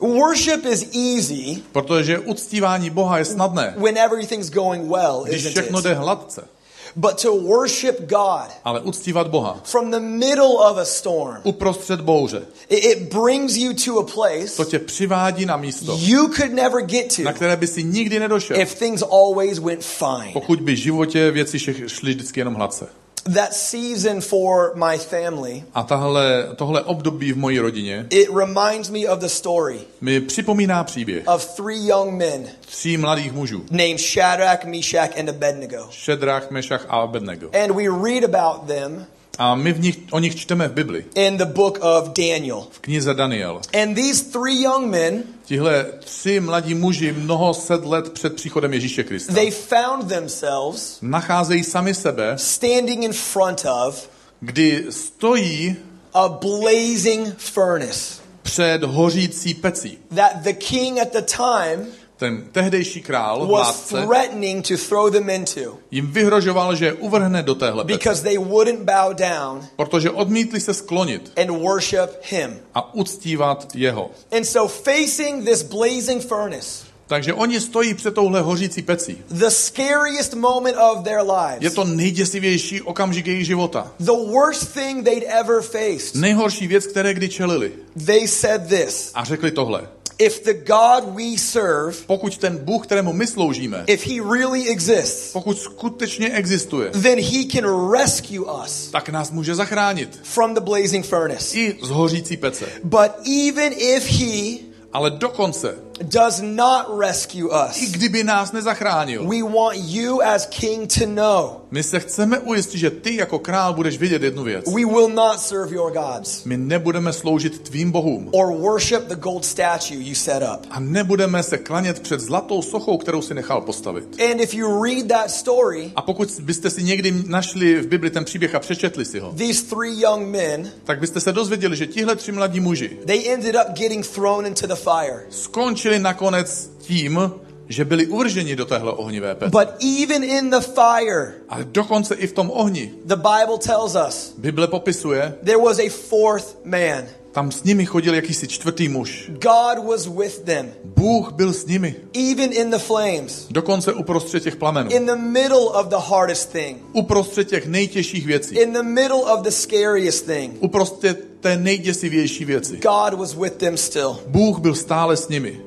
Worship 0.00 0.64
is 0.66 0.86
easy 0.96 1.62
protože 1.72 2.18
uctívání 2.18 2.90
Boha 2.90 3.18
je 3.18 3.24
snadné, 3.24 3.74
when 3.76 3.98
everything's 3.98 4.50
going 4.50 4.90
well, 4.90 5.22
když 5.24 5.36
isn't 5.36 5.50
všechno 5.50 5.80
jde 5.80 5.94
hladce. 5.94 6.48
But 6.96 7.22
to 7.22 7.36
worship 7.36 8.00
God 8.00 8.50
Ale 8.64 8.80
uctívat 8.80 9.28
Boha 9.28 9.60
from 9.64 9.90
the 9.90 10.00
middle 10.00 10.70
of 10.70 10.76
a 10.76 10.84
storm, 10.84 11.40
uprostřed 11.44 12.00
bouře, 12.00 12.42
it, 12.68 12.98
brings 13.14 13.56
you 13.56 13.72
to 13.84 13.98
a 13.98 14.02
place 14.02 14.56
to 14.56 14.64
tě 14.64 14.78
přivádí 14.78 15.46
na 15.46 15.56
místo, 15.56 15.98
you 16.00 16.28
could 16.28 16.52
never 16.52 16.82
get 16.82 17.18
na 17.18 17.32
to 17.32 17.36
které 17.36 17.56
by 17.56 17.66
si 17.66 17.82
nikdy 17.82 18.18
nedošel, 18.20 18.60
if 18.60 18.74
things 18.74 19.02
always 19.02 19.58
went 19.58 19.84
fine. 19.84 20.32
pokud 20.32 20.60
by 20.60 20.72
v 20.72 20.78
životě 20.78 21.30
věci 21.30 21.58
šly 21.86 22.14
vždycky 22.14 22.40
jenom 22.40 22.54
hladce. 22.54 22.88
That 23.24 23.54
season 23.54 24.20
for 24.20 24.72
my 24.74 24.98
family, 24.98 25.64
A 25.74 25.82
tahle, 25.82 26.48
tohle 26.56 26.82
období 26.82 27.32
v 27.32 27.36
mojí 27.36 27.58
rodině 27.58 28.06
it 28.10 28.28
reminds 28.36 28.90
me 28.90 28.98
of 29.08 29.18
the 29.18 29.26
story 29.26 29.78
mi 30.00 30.20
připomíná 30.20 30.84
příběh 30.84 31.22
of 31.28 31.46
three 31.56 31.86
young 31.86 32.12
men 32.18 32.44
tří 32.66 32.96
mladých 32.96 33.32
mužů. 33.32 33.64
named 33.70 33.98
Shadrach, 34.00 34.64
Meshach, 34.64 35.18
and 35.18 35.28
Abednego. 35.28 35.86
Šedrách, 35.90 36.50
Mešach 36.50 36.86
a 36.88 37.00
Abednego. 37.00 37.50
And 37.64 37.72
we 37.76 37.88
read 37.88 38.34
about 38.34 38.66
them 38.66 39.06
A 39.40 39.54
my 39.54 39.72
v 39.72 39.80
nich, 39.80 39.98
o 40.10 40.18
nich 40.18 40.36
čteme 40.36 40.68
v 40.68 40.72
Bibli, 40.72 41.04
in 41.14 41.36
the 41.36 41.44
book 41.44 41.78
of 41.80 42.08
Daniel. 42.08 42.66
v 42.70 42.78
knize 42.80 43.14
Daniel. 43.14 43.60
And 43.82 43.94
these 43.94 44.24
three 44.24 44.62
young 44.62 44.86
men, 44.90 45.22
Tihle 45.44 45.86
tři 46.04 46.40
mladí 46.40 46.74
muži 46.74 47.12
mnoho 47.12 47.54
set 47.54 47.84
let 47.84 48.12
před 48.12 48.34
příchodem 48.36 48.72
Ježíše 48.72 49.04
Krista 49.04 49.32
they 49.32 49.50
found 49.50 50.08
themselves 50.08 50.98
nacházejí 51.02 51.64
sami 51.64 51.94
sebe, 51.94 52.32
standing 52.36 53.02
in 53.04 53.12
front 53.12 53.64
of 53.86 54.08
kdy 54.40 54.84
stojí 54.90 55.76
a 56.14 56.28
blazing 56.28 57.34
furnace 57.38 58.14
před 58.42 58.82
hořící 58.84 59.54
pecí. 59.54 59.98
that 60.14 60.32
the 60.42 60.52
king 60.52 60.98
at 60.98 61.12
the 61.12 61.22
time 61.36 61.86
Ten 62.20 62.42
tehdejší 62.52 63.02
král, 63.02 63.46
was 63.46 63.48
vládce, 63.48 64.06
threatening 64.06 64.68
to 64.68 64.76
throw 64.76 65.12
them 65.12 65.30
into 65.30 65.78
jim 65.90 66.12
vyhrožoval, 66.12 66.74
že 66.76 66.84
je 66.86 66.92
uvrhne 66.92 67.42
do 67.42 67.54
téhle 67.54 67.84
pece, 67.84 67.98
because 67.98 68.22
they 68.22 68.38
wouldn't 68.38 68.80
bow 68.80 69.14
down 69.14 69.66
protože 69.76 70.10
odmítli 70.10 70.60
se 70.60 70.74
sklonit 70.74 71.32
and 71.36 71.50
worship 71.50 72.10
him. 72.22 72.60
a 72.74 72.94
uctívat 72.94 73.68
jeho. 73.74 74.10
And 74.36 74.44
so, 74.44 74.68
facing 74.68 75.44
this 75.44 75.62
blazing 75.62 76.22
furnace, 76.22 76.89
Takže 77.10 77.34
oni 77.34 77.60
stojí 77.60 77.94
před 77.94 78.14
touhle 78.14 78.40
hořící 78.40 78.82
pecí. 78.82 79.18
the 79.30 79.48
scariest 79.48 80.34
moment 80.34 80.76
of 80.92 81.04
their 81.04 81.18
Je 81.18 81.22
lives, 81.60 81.74
to 81.74 81.84
nejděsivější 81.84 82.82
okamžik 82.82 83.26
jejich 83.26 83.46
života. 83.46 83.92
the 84.00 84.12
worst 84.12 84.74
thing 84.74 85.04
they'd 85.04 85.24
ever 85.40 85.62
faced, 85.62 86.14
Nejhorší 86.14 86.66
věc, 86.66 86.86
které 86.86 87.14
kdy 87.14 87.28
čelili. 87.28 87.72
they 88.06 88.28
said 88.28 88.62
this 88.68 89.10
A 89.14 89.24
řekli 89.24 89.50
tohle. 89.50 89.88
If 90.18 90.44
the 90.44 90.52
God 90.52 91.04
we 91.14 91.38
serve, 91.38 91.92
Pokud 92.06 92.38
ten 92.38 92.58
Bůh, 92.58 92.86
kterému 92.86 93.12
my 93.12 93.26
sloužíme, 93.26 93.84
if 93.86 94.06
he 94.06 94.14
really 94.38 94.68
exists, 94.68 95.32
pokud 95.32 95.58
skutečně 95.58 96.30
existuje, 96.30 96.90
then 96.90 97.20
he 97.20 97.44
can 97.52 97.90
rescue 97.92 98.40
us 98.64 98.88
tak 98.92 99.08
nás 99.08 99.30
může 99.30 99.54
zachránit. 99.54 100.20
from 100.22 100.54
the 100.54 100.60
blazing 100.60 101.06
furnace. 101.06 101.56
I 101.58 101.76
z 101.82 101.88
hořící 101.88 102.36
pece. 102.36 102.66
But 102.84 103.10
even 103.48 103.72
if 103.78 104.06
he 104.20 104.58
Ale 104.92 105.10
dokonce, 105.10 105.74
does 106.02 106.40
not 106.40 106.86
rescue 106.98 107.48
I 107.52 107.68
us. 107.70 107.90
kdyby 107.90 108.24
nás 108.24 108.52
nezachránil. 108.52 109.26
We 109.28 109.42
want 109.42 109.76
you 109.78 110.22
as 110.22 110.46
king 110.46 110.92
to 110.98 111.06
know 111.06 111.56
My 111.70 111.82
se 111.82 112.00
chceme 112.00 112.38
ujistit, 112.38 112.78
že 112.78 112.90
ty 112.90 113.16
jako 113.16 113.38
král 113.38 113.74
budeš 113.74 113.98
vědět 113.98 114.22
jednu 114.22 114.42
věc. 114.44 114.64
we 114.66 114.84
will 114.84 115.08
not 115.08 115.40
serve 115.40 115.74
your 115.74 115.92
gods 115.92 116.44
My 116.44 116.56
nebudeme 116.56 117.12
sloužit 117.12 117.60
tvým 117.60 117.90
bohům. 117.90 118.28
or 118.32 118.46
worship 118.52 119.02
the 119.08 119.14
gold 119.16 119.44
statue 119.44 119.96
you 119.96 120.14
set 120.14 120.42
up. 120.54 120.66
A 120.70 120.80
nebudeme 120.80 121.42
se 121.42 121.58
klanět 121.58 122.00
před 122.00 122.20
zlatou 122.20 122.62
sochou, 122.62 122.98
kterou 122.98 123.22
si 123.22 123.34
nechal 123.34 123.60
postavit. 123.60 124.04
And 124.30 124.40
if 124.40 124.54
you 124.54 124.84
read 124.84 125.06
that 125.08 125.30
story, 125.30 125.92
A 125.96 126.02
pokud 126.02 126.28
byste 126.42 126.70
si 126.70 126.82
někdy 126.82 127.14
našli 127.26 127.80
v 127.80 127.86
Bibli 127.86 128.10
ten 128.10 128.24
příběh 128.24 128.54
a 128.54 128.58
přečetli 128.60 129.04
si 129.04 129.18
ho, 129.20 129.32
these 129.38 129.62
three 129.62 130.00
young 130.00 130.26
men, 130.26 130.70
tak 130.84 131.00
byste 131.00 131.20
se 131.20 131.32
dozvěděli, 131.32 131.76
že 131.76 131.86
tihle 131.86 132.16
tři 132.16 132.32
mladí 132.32 132.60
muži 132.60 132.90
they 133.06 133.32
ended 133.32 133.54
up 133.54 133.76
getting 133.78 134.06
thrown 134.06 134.46
into 134.46 134.66
the 134.66 134.74
fire. 134.74 135.20
skončili 135.30 135.89
nakonec 135.98 136.70
tím, 136.78 137.30
že 137.68 137.84
byli 137.84 138.06
uvrženi 138.06 138.56
do 138.56 138.66
téhle 138.66 138.92
ohnivé 138.92 139.34
pece. 139.34 139.50
But 139.50 139.68
even 140.02 140.24
in 140.24 140.50
the 140.50 140.60
fire, 140.60 141.32
Ale 141.48 141.64
dokonce 141.64 142.14
i 142.14 142.26
v 142.26 142.32
tom 142.32 142.50
ohni. 142.54 142.90
the 143.04 143.16
Bible 143.16 143.58
tells 143.58 143.96
us 144.08 144.34
Bible 144.38 144.66
popisuje, 144.66 145.34
there 145.44 145.58
was 145.64 145.78
a 145.78 145.88
fourth 145.90 146.56
man. 146.64 147.04
tam 147.32 147.52
s 147.52 147.62
nimi 147.64 147.86
chodil 147.86 148.14
jakýsi 148.14 148.48
čtvrtý 148.48 148.88
muž. 148.88 149.30
God 149.30 149.84
was 149.88 150.06
with 150.06 150.38
them, 150.38 150.72
Bůh 150.84 151.32
byl 151.32 151.52
s 151.52 151.66
nimi. 151.66 151.94
even 152.30 152.52
in 152.52 152.70
the 152.70 152.78
flames, 152.78 153.46
Dokonce 153.50 153.92
uprostřed 153.92 154.42
těch 154.42 154.56
plamenů. 154.56 154.90
in 154.90 155.06
the 155.06 155.16
middle 155.16 155.58
of 155.80 155.86
the 155.86 155.96
hardest 155.98 156.52
thing, 156.52 156.78
Uprostřed 156.92 157.48
těch 157.48 157.66
nejtěžších 157.66 158.26
věcí. 158.26 158.54
in 158.58 158.72
the 158.72 158.82
middle 158.82 159.22
of 159.22 159.40
the 159.40 159.50
scariest 159.50 160.26
thing. 160.26 160.56
Uprostřed 160.60 161.26
té 161.40 161.56
nejděsivější 161.56 162.44
věci. 162.44 162.76
God 162.76 163.14
was 163.18 163.34
with 163.34 163.52
them 163.56 163.76
still. 163.76 164.18
Bůh 164.26 164.58
byl 164.58 164.74
stále 164.74 165.16
s 165.16 165.28
nimi. 165.28 165.60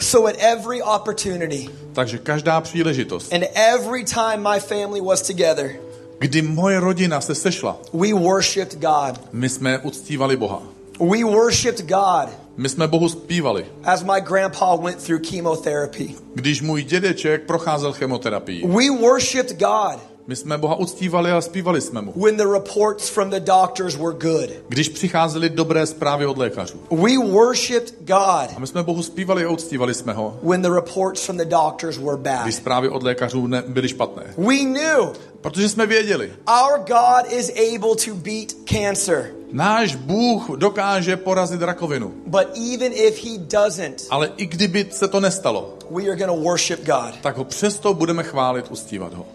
So 0.00 0.26
at 0.28 0.36
every 0.38 0.82
opportunity 0.82 1.68
Takže 1.92 2.18
každá 2.18 2.60
příležitost, 2.60 3.32
and 3.32 3.44
every 3.54 4.04
time 4.04 4.42
my 4.54 4.60
family 4.60 5.00
was 5.00 5.22
together, 5.22 5.70
kdy 6.18 6.42
moje 6.42 6.80
rodina 6.80 7.20
se 7.20 7.34
sešla, 7.34 7.76
we 7.92 8.12
worshiped 8.12 8.78
God. 8.80 9.20
my 9.32 9.48
jsme 9.48 9.78
uctívali 9.78 10.36
Boha. 10.36 10.62
We 11.00 11.24
worshiped 11.24 11.86
God 11.86 12.28
My 12.56 12.68
jsme 12.68 12.88
Bohu 12.88 13.08
zpívali. 13.08 13.66
as 13.84 14.02
my 14.02 14.20
grandpa 14.20 14.76
went 14.76 15.02
through 15.04 15.26
chemotherapy. 15.26 16.14
Když 16.34 16.62
můj 16.62 16.82
dědeček 16.82 17.42
procházel 17.46 17.92
chemoterapií, 17.92 18.62
We 18.66 18.90
worshiped 19.00 19.58
God 19.58 19.98
my 20.26 20.36
jsme 20.36 20.58
Boha 20.58 20.74
uctívali 20.74 21.32
a 21.32 21.40
zpívali 21.40 21.80
jsme 21.80 22.02
mu. 22.02 22.12
when 22.16 22.36
the 22.36 22.46
reports 22.52 23.08
from 23.08 23.30
the 23.30 23.40
doctors 23.40 23.96
were 23.96 24.12
good. 24.20 24.50
Když 24.68 24.88
přicházely 24.88 25.48
dobré 25.50 25.86
zprávy 25.86 26.26
od 26.26 26.38
lékařů. 26.38 26.80
We 26.90 27.18
worshiped 27.32 27.94
God 28.00 28.50
A 28.56 28.58
my 28.58 28.66
jsme 28.66 28.82
Bohu 28.82 29.02
zpívali 29.02 29.44
a 29.44 29.50
uctívali 29.50 29.94
jsme 29.94 30.12
ho, 30.12 30.38
when 30.42 30.62
the 30.62 30.70
reports 30.74 31.24
from 31.24 31.36
the 31.36 31.44
doctors 31.44 31.96
were 31.98 32.16
když 32.16 32.32
bad. 32.32 32.52
zprávy 32.54 32.88
od 32.88 33.02
lékařů 33.02 33.46
nebyly 33.46 33.88
špatné. 33.88 34.22
We 34.38 34.58
knew 34.58 35.08
Protože 35.40 35.68
jsme 35.68 35.86
věděli, 35.86 36.32
our 36.64 36.78
God 36.78 37.32
is 37.32 37.50
able 37.74 37.94
to 38.04 38.14
beat 38.14 38.48
cancer. 38.68 39.30
náš 39.52 39.94
Bůh 39.94 40.50
dokáže 40.56 41.16
porazit 41.16 41.62
rakovinu. 41.62 42.12
But 42.26 42.46
even 42.74 42.92
if 42.94 43.24
he 43.24 43.30
doesn't, 43.38 44.02
Ale 44.10 44.32
i 44.36 44.46
kdyby 44.46 44.86
se 44.90 45.08
to 45.08 45.20
nestalo, 45.20 45.74
we 45.90 46.02
are 46.02 46.16
going 46.16 46.30
to 46.30 46.36
worship 46.48 46.80
God. 46.86 47.14
tak 47.22 47.36
ho 47.36 47.44
přesto 47.44 47.94
budeme 47.94 48.22
chválit, 48.22 48.66
uctívat 48.70 49.14
ho. 49.14 49.26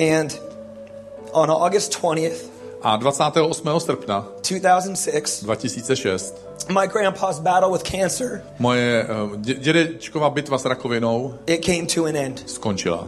And 0.00 0.40
on 1.32 1.50
August 1.50 1.92
20th, 2.02 2.36
A 2.82 2.96
28. 2.96 3.62
srpna 3.78 4.26
2006, 4.42 5.42
2006 5.44 6.34
my 6.68 6.86
grandpa's 6.92 7.38
battle 7.40 7.70
with 7.72 7.82
cancer, 7.82 8.42
moje 8.58 9.02
eh, 9.08 9.36
dě- 9.36 9.54
dědečková 9.58 10.30
bitva 10.30 10.58
s 10.58 10.64
rakovinou 10.64 11.34
it 11.46 11.64
came 11.66 11.86
to 11.94 12.04
an 12.04 12.16
end. 12.16 12.42
skončila. 12.46 13.06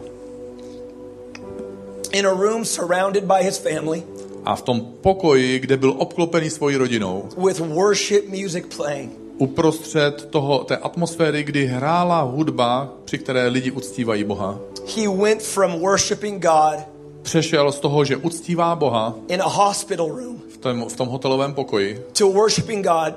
In 2.12 2.26
a 2.26 2.30
room 2.30 2.64
surrounded 2.64 3.24
by 3.24 3.42
his 3.44 3.58
family 3.58 4.02
A 4.44 4.56
v 4.56 4.62
tom 4.62 4.80
pokoji, 5.00 5.58
kde 5.58 5.76
byl 5.76 5.94
obklopený 5.98 6.50
svojí 6.50 6.76
rodinou, 6.76 7.28
with 7.46 7.58
worship 7.58 8.28
music 8.28 8.76
playing, 8.76 9.12
uprostřed 9.38 10.26
toho, 10.30 10.64
té 10.64 10.76
atmosféry, 10.76 11.42
kdy 11.44 11.66
hrála 11.66 12.20
hudba, 12.22 12.88
při 13.04 13.18
které 13.18 13.46
lidi 13.48 13.70
uctívají 13.70 14.24
Boha, 14.24 14.58
he 14.96 15.08
went 15.08 15.42
from 15.42 15.80
worshiping 15.80 16.42
God 16.42 16.78
přešel 17.22 17.72
z 17.72 17.80
toho, 17.80 18.04
že 18.04 18.16
uctívá 18.16 18.74
Boha 18.74 19.14
in 19.28 19.42
a 19.42 19.48
hospital 19.48 20.08
room 20.08 20.40
v 20.54 20.56
tom, 20.56 20.88
v 20.88 20.96
tom 20.96 21.08
hotelovém 21.08 21.54
pokoji, 21.54 22.04
to 22.18 22.28
worshiping 22.28 22.86
God 22.86 23.14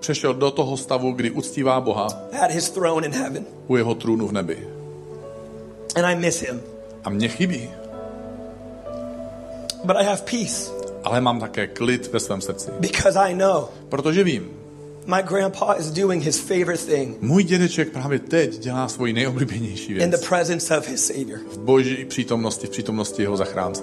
přešel 0.00 0.34
do 0.34 0.50
toho 0.50 0.76
stavu, 0.76 1.12
kdy 1.12 1.30
uctívá 1.30 1.80
Boha 1.80 2.08
at 2.42 2.50
his 2.50 2.70
throne 2.70 3.06
in 3.06 3.12
heaven. 3.12 3.46
u 3.66 3.76
jeho 3.76 3.94
trůnu 3.94 4.26
v 4.28 4.32
nebi. 4.32 4.68
And 5.96 6.06
I 6.06 6.16
miss 6.16 6.40
him. 6.40 6.60
A 7.04 7.10
mě 7.10 7.28
chybí, 7.28 7.70
But 9.84 9.96
I 9.96 10.04
have 10.04 10.22
peace 10.30 10.84
ale 11.04 11.20
mám 11.20 11.40
také 11.40 11.66
klid 11.66 12.12
ve 12.12 12.20
svém 12.20 12.40
srdci, 12.40 12.70
because 12.80 13.18
I 13.18 13.34
know 13.34 13.68
protože 13.88 14.24
vím, 14.24 14.50
my 15.06 15.22
grandpa 15.22 15.72
is 15.78 15.90
doing 15.90 16.22
his 16.24 16.38
favorite 16.40 16.78
thing 16.86 17.16
můj 17.20 17.44
dědeček 17.44 17.88
právě 17.92 18.18
teď 18.18 18.58
dělá 18.58 18.88
svoji 18.88 19.12
nejoblíbenější 19.12 19.92
in 19.92 20.10
the 20.10 20.16
věc. 20.16 20.28
presence 20.28 20.78
of 20.78 20.88
his 20.88 21.06
Savior. 21.06 21.38
V 21.52 21.58
boží 21.58 22.04
přítomnosti, 22.04 22.66
v 22.66 22.70
přítomnosti 22.70 23.22
jeho 23.22 23.36
zachránce. 23.36 23.82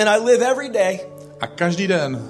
And 0.00 0.08
I 0.08 0.18
live 0.24 0.46
every 0.50 0.68
day 0.68 1.00
A 1.40 1.46
každý 1.46 1.86
den 1.86 2.22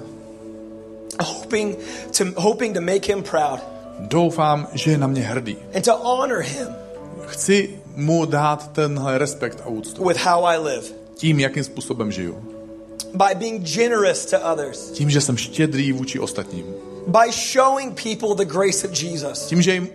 hoping 1.23 1.77
to 2.17 2.23
hoping 2.41 2.75
to 2.75 2.81
make 2.81 3.07
him 3.13 3.23
proud 3.23 3.59
doufám, 3.99 4.67
že 4.73 4.91
je 4.91 4.97
na 4.97 5.07
mě 5.07 5.21
hrdý. 5.21 5.57
and 5.75 5.85
to 5.85 5.97
honor 5.97 6.39
him 6.41 6.67
Chci 7.27 7.69
mu 7.95 8.25
dát 8.25 8.71
tenhle 8.71 9.17
respekt 9.17 9.61
a 9.65 9.67
úctu. 9.67 10.07
with 10.07 10.17
how 10.17 10.45
I 10.45 10.57
live 10.57 10.87
Tím, 11.15 11.39
jakým 11.39 11.63
způsobem 11.63 12.11
žiju. 12.11 12.37
by 13.13 13.35
being 13.35 13.61
generous 13.63 14.25
to 14.25 14.37
others, 14.53 14.91
Tím, 14.91 15.09
že 15.09 15.21
jsem 15.21 15.37
štědrý 15.37 15.91
vůči 15.91 16.19
ostatním. 16.19 16.65
By 17.07 17.31
showing 17.31 17.93
people 18.03 18.45
the 18.45 18.51
grace 18.53 18.87
of 18.87 19.01
Jesus 19.03 19.45
Tím, 19.47 19.61
že 19.61 19.73
jim 19.73 19.89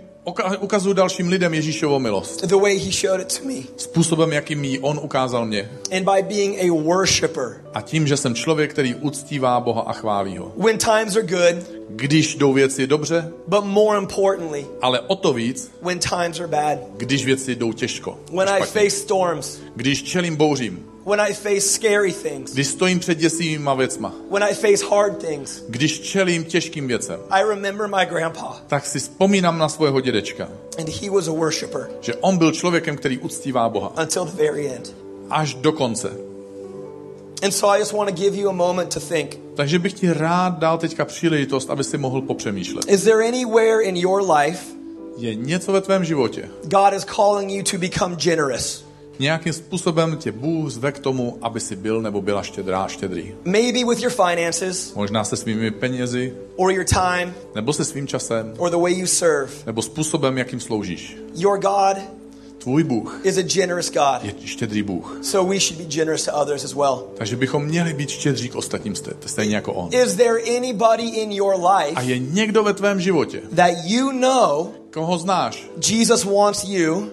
ukazuju 0.61 0.93
dalším 0.95 1.29
lidem 1.29 1.55
Ježíšovo 1.55 1.99
milost. 2.01 2.45
the 2.47 2.55
way 2.57 2.79
he 2.79 2.91
showed 2.93 3.21
it 3.21 3.39
to 3.39 3.47
me, 3.49 3.55
Způsobem, 3.77 4.33
jakým 4.33 4.65
ji 4.65 4.79
on 4.79 5.01
ukázal 5.03 5.47
mě. 5.47 5.71
and 5.97 6.05
by 6.05 6.23
being 6.23 6.59
a 6.59 6.73
worshiper. 6.83 7.61
A 7.75 7.81
tím, 7.81 8.07
že 8.07 8.17
jsem 8.17 8.35
člověk, 8.35 8.71
který 8.71 8.95
uctívá 8.95 9.61
Boha 9.61 9.81
a 9.83 9.93
chválí 9.93 10.39
ho. 10.39 10.53
When 10.57 10.79
times 10.79 11.17
are 11.17 11.27
good, 11.27 11.67
Když 11.89 12.35
jdou 12.35 12.53
věci 12.53 12.87
dobře, 12.87 13.33
but 13.47 13.65
more 13.65 13.99
importantly, 13.99 14.67
ale 14.83 15.01
o 15.01 15.17
to 15.17 15.33
víc, 15.33 15.71
when 15.83 15.99
times 15.99 16.39
are 16.41 16.49
bad. 16.49 16.79
když 16.97 17.25
věci 17.25 17.55
jdou 17.55 17.73
těžko. 17.73 18.19
When 18.33 18.49
I 18.49 18.63
face 18.63 18.91
storms, 18.91 19.59
Když 19.77 20.03
čelím 20.03 20.37
bouřím, 20.37 20.85
when 21.07 21.21
I 21.21 21.33
face 21.33 21.61
scary 21.61 22.13
things, 22.13 22.53
když 22.53 22.67
stojím 22.67 23.01
před 23.01 23.19
děsivýma 23.19 23.75
věcma, 23.75 24.15
when 24.31 24.43
I 24.45 24.55
face 24.55 24.87
hard 24.91 25.19
things. 25.19 25.63
když 25.69 26.01
čelím 26.01 26.45
těžkým 26.45 26.87
věcem, 26.89 27.21
I 27.31 27.45
remember 27.49 27.87
my 27.87 28.07
grandpa, 28.07 28.57
tak 28.67 28.87
si 28.87 28.99
vzpomínám 28.99 29.59
na 29.59 29.69
svého 29.69 30.01
dědečka, 30.01 30.49
and 30.79 30.89
he 30.89 31.11
was 31.11 31.29
a 31.29 31.33
worshiper 31.33 31.91
že 32.01 32.15
on 32.15 32.39
byl 32.39 32.53
člověkem, 32.53 32.97
který 32.97 33.19
uctívá 33.19 33.69
Boha. 33.69 33.93
until 34.03 34.25
the 34.25 34.43
very 34.43 34.69
end. 34.69 34.95
Až 35.31 35.55
do 35.55 35.73
konce. 35.73 36.11
And 37.43 37.51
so 37.53 37.77
I 37.77 37.79
just 37.79 37.93
want 37.93 38.11
to 38.11 38.17
give 38.17 38.37
you 38.37 38.49
a 38.49 38.53
moment 38.53 38.95
to 38.95 39.01
think. 39.01 39.39
Takže 39.57 39.79
bych 39.79 39.93
ti 39.93 40.13
rád 40.13 40.59
dal 40.59 40.79
teďka 40.79 41.05
příležitost, 41.05 41.71
aby 41.71 41.85
si 41.85 41.99
mohl 41.99 42.23
popřemýšlet. 42.23 42.85
Is 42.89 43.05
there 43.05 43.29
anywhere 43.29 43.83
in 43.83 43.97
your 43.97 44.31
life 44.33 44.65
Je 45.19 45.35
něco 45.35 45.73
ve 45.73 45.81
tvém 45.81 46.05
životě, 46.05 46.49
God 46.63 46.93
is 46.97 47.05
calling 47.05 47.51
you 47.51 47.63
to 47.63 47.79
become 47.79 48.17
generous? 48.17 48.86
Nějakým 49.19 49.53
způsobem 49.53 50.17
tě 50.17 50.33
Bůh 50.33 50.71
zve 50.71 50.93
k 50.93 50.99
tomu, 50.99 51.39
aby 51.43 51.61
si 51.61 51.77
byl 51.77 52.03
nebo 52.03 52.21
byla 52.23 52.43
štědrá, 52.43 52.89
štědrý. 52.89 53.35
Maybe 53.45 53.85
with 53.85 54.03
your 54.03 54.13
finances, 54.13 54.95
Možná 54.95 55.25
se 55.25 55.37
svými 55.37 55.71
penězi, 55.71 56.35
or 56.57 56.73
your 56.73 56.85
time, 56.85 57.35
nebo 57.55 57.73
se 57.73 57.85
svým 57.85 58.07
časem, 58.07 58.55
or 58.59 58.71
the 58.71 58.77
way 58.77 58.93
you 58.99 59.07
serve. 59.07 59.53
nebo 59.67 59.83
způsobem, 59.83 60.39
jakým 60.39 60.61
sloužíš. 60.61 61.17
Your 61.35 61.59
God 61.59 61.97
Tvůj 62.59 62.85
Bůh 62.85 63.21
is 63.25 63.37
a 63.37 63.43
generous 63.43 63.91
God. 63.93 64.23
je 64.23 64.35
štědrý 64.45 64.83
Bůh. 64.83 65.19
So 65.23 65.53
we 65.55 65.61
should 65.61 65.79
be 65.79 65.85
generous 65.85 66.25
to 66.25 66.33
others 66.33 66.65
as 66.65 66.75
well. 66.75 67.05
Takže 67.17 67.37
bychom 67.37 67.65
měli 67.65 67.95
být 67.95 68.11
štědří 68.11 68.49
k 68.49 68.55
ostatním 68.55 68.93
stej- 68.93 69.15
stejně 69.27 69.57
jako 69.57 69.73
on. 69.73 69.89
Is 69.95 70.15
there 70.15 70.57
anybody 70.57 71.03
in 71.09 71.33
your 71.33 71.55
A 71.67 71.79
life 71.79 72.03
je 72.05 72.19
někdo 72.19 72.63
ve 72.63 72.75
tvém 72.75 73.01
životě, 73.01 73.43
that 73.57 73.71
you 73.85 74.13
know 74.13 74.71
koho 74.93 75.19
znáš 75.19 75.67
Jesus 75.89 76.25
wants 76.25 76.65
you 76.65 77.07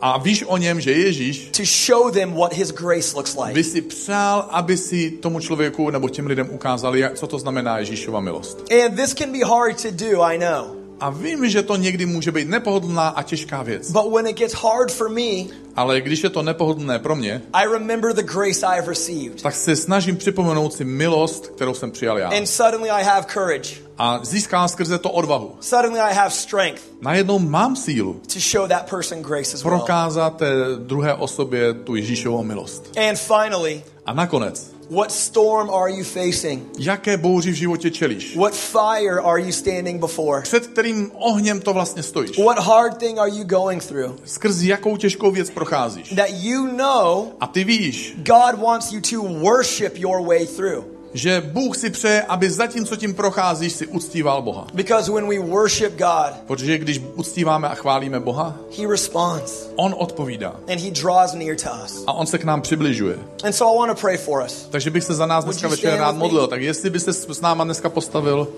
a 0.00 0.18
víš 0.18 0.44
o 0.46 0.56
něm, 0.56 0.80
že 0.80 0.92
Ježíš 0.92 1.48
to 1.56 1.62
show 1.86 2.12
them 2.12 2.32
what 2.32 2.52
his 2.52 2.70
grace 2.70 3.16
looks 3.16 3.36
like? 3.36 3.54
by 3.54 3.64
si 3.64 3.82
přál, 3.82 4.48
aby 4.50 4.76
si 4.76 5.10
tomu 5.10 5.40
člověku 5.40 5.90
nebo 5.90 6.08
těm 6.08 6.26
lidem 6.26 6.48
ukázali, 6.50 7.00
jak, 7.00 7.14
co 7.14 7.26
to 7.26 7.38
znamená 7.38 7.78
Ježíšova 7.78 8.20
milost. 8.20 8.72
And 8.84 8.96
this 8.96 9.14
can 9.14 9.32
be 9.32 9.38
hard 9.44 9.82
to 9.82 9.90
do, 9.90 10.22
I 10.22 10.38
know. 10.38 10.83
A 11.00 11.10
vím, 11.10 11.48
že 11.50 11.62
to 11.62 11.76
někdy 11.76 12.06
může 12.06 12.32
být 12.32 12.48
nepohodlná 12.48 13.08
a 13.08 13.22
těžká 13.22 13.62
věc. 13.62 13.90
But 13.92 14.12
when 14.12 14.26
it 14.26 14.36
gets 14.38 14.54
hard 14.54 14.92
for 14.92 15.08
me, 15.08 15.54
Ale 15.76 16.00
když 16.00 16.22
je 16.24 16.30
to 16.30 16.42
nepohodlné 16.42 16.98
pro 16.98 17.16
mě, 17.16 17.42
I 17.52 17.66
remember 17.72 18.12
the 18.12 18.22
grace 18.22 18.66
I 18.66 18.76
have 18.76 18.86
received. 18.88 19.42
tak 19.42 19.54
se 19.54 19.76
snažím 19.76 20.16
připomenout 20.16 20.72
si 20.74 20.84
milost, 20.84 21.46
kterou 21.46 21.74
jsem 21.74 21.90
přijal 21.90 22.18
já. 22.18 22.28
And 22.28 22.46
suddenly 22.46 22.90
I 22.90 23.04
have 23.04 23.26
courage. 23.32 23.70
A 23.98 24.20
získám 24.22 24.68
skrze 24.68 24.98
to 24.98 25.10
odvahu. 25.10 25.56
Suddenly 25.60 26.00
I 26.00 26.14
have 26.14 26.30
strength 26.30 26.82
Najednou 27.00 27.38
mám 27.38 27.76
sílu 27.76 28.20
to 28.32 28.40
show 28.40 28.68
that 28.68 28.90
person 28.90 29.22
grace 29.22 29.54
as 29.54 29.64
well. 29.64 29.78
prokázat 29.78 30.36
té 30.36 30.52
druhé 30.78 31.14
osobě 31.14 31.74
tu 31.74 31.94
Ježíšovou 31.94 32.42
milost. 32.44 32.98
And 33.08 33.16
finally, 33.18 33.82
A 34.06 34.12
nakonec, 34.12 34.73
what 34.90 35.12
storm 35.12 35.70
are 35.70 35.90
you 35.90 36.04
facing? 36.04 36.62
jaké 36.78 37.16
bouři 37.16 37.50
v 37.50 37.54
životě 37.54 37.90
čelíš? 37.90 38.36
What 38.36 38.54
fire 38.54 39.20
are 39.20 39.40
you 39.40 39.52
standing 39.52 40.00
before? 40.00 40.42
Před 40.42 40.66
kterým 40.66 41.10
ohněm 41.14 41.60
to 41.60 41.72
vlastně 41.72 42.02
stojíš? 42.02 42.38
What 42.38 42.58
hard 42.58 42.98
thing 42.98 43.18
are 43.18 43.30
you 43.30 43.44
going 43.44 43.86
through? 43.86 44.12
Skrz 44.24 44.62
jakou 44.62 44.96
těžkou 44.96 45.30
věc 45.30 45.50
procházíš? 45.50 46.08
That 46.08 46.30
you 46.30 46.66
know 46.76 47.32
A 47.40 47.46
ty 47.46 47.64
víš, 47.64 48.14
God 48.16 48.60
wants 48.60 48.92
you 48.92 49.00
to 49.00 49.22
worship 49.22 49.96
your 49.96 50.26
way 50.26 50.46
through. 50.46 50.93
Že 51.14 51.40
Bůh 51.46 51.76
si 51.76 51.90
přeje, 51.90 52.22
aby 52.22 52.50
zatímco 52.50 52.96
tím 52.96 53.14
procházíš, 53.14 53.72
si 53.72 53.86
uctíval 53.86 54.42
Boha. 54.42 54.66
Because 54.74 55.12
when 55.12 55.28
we 55.28 55.38
worship 55.38 55.92
God, 55.98 56.34
Protože 56.46 56.78
když 56.78 57.00
uctíváme 57.14 57.68
a 57.68 57.74
chválíme 57.74 58.20
Boha, 58.20 58.56
He 58.78 58.88
responds 58.88 59.68
On 59.76 59.94
odpovídá. 59.98 60.56
and 60.72 60.80
He 60.80 60.90
draws 60.90 61.34
near 61.34 61.56
to 61.56 61.70
us. 61.84 62.04
A 62.06 62.12
On 62.12 62.26
se 62.26 62.38
k 62.38 62.44
nám 62.44 62.62
přibližuje. 62.62 63.18
And 63.44 63.52
so 63.52 63.74
I 63.74 63.78
want 63.78 63.98
to 63.98 64.06
pray 64.06 64.16
for 64.16 64.42
us. 64.46 64.68
Takže 64.70 64.90
bych 64.90 65.04
se 65.04 65.14
za 65.14 65.26
nás 65.26 65.44
dneska 65.44 65.68
večer 65.68 65.98
rád 65.98 66.16
modlil. 66.16 66.46
Tak 66.46 66.62
jestli 66.62 66.90
byste 66.90 67.12
s 67.12 67.40
náma 67.40 67.64
dneska 67.64 67.88
postavil 67.88 68.48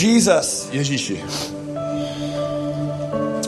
Jesus, 0.00 0.68
Ježíši, 0.72 1.24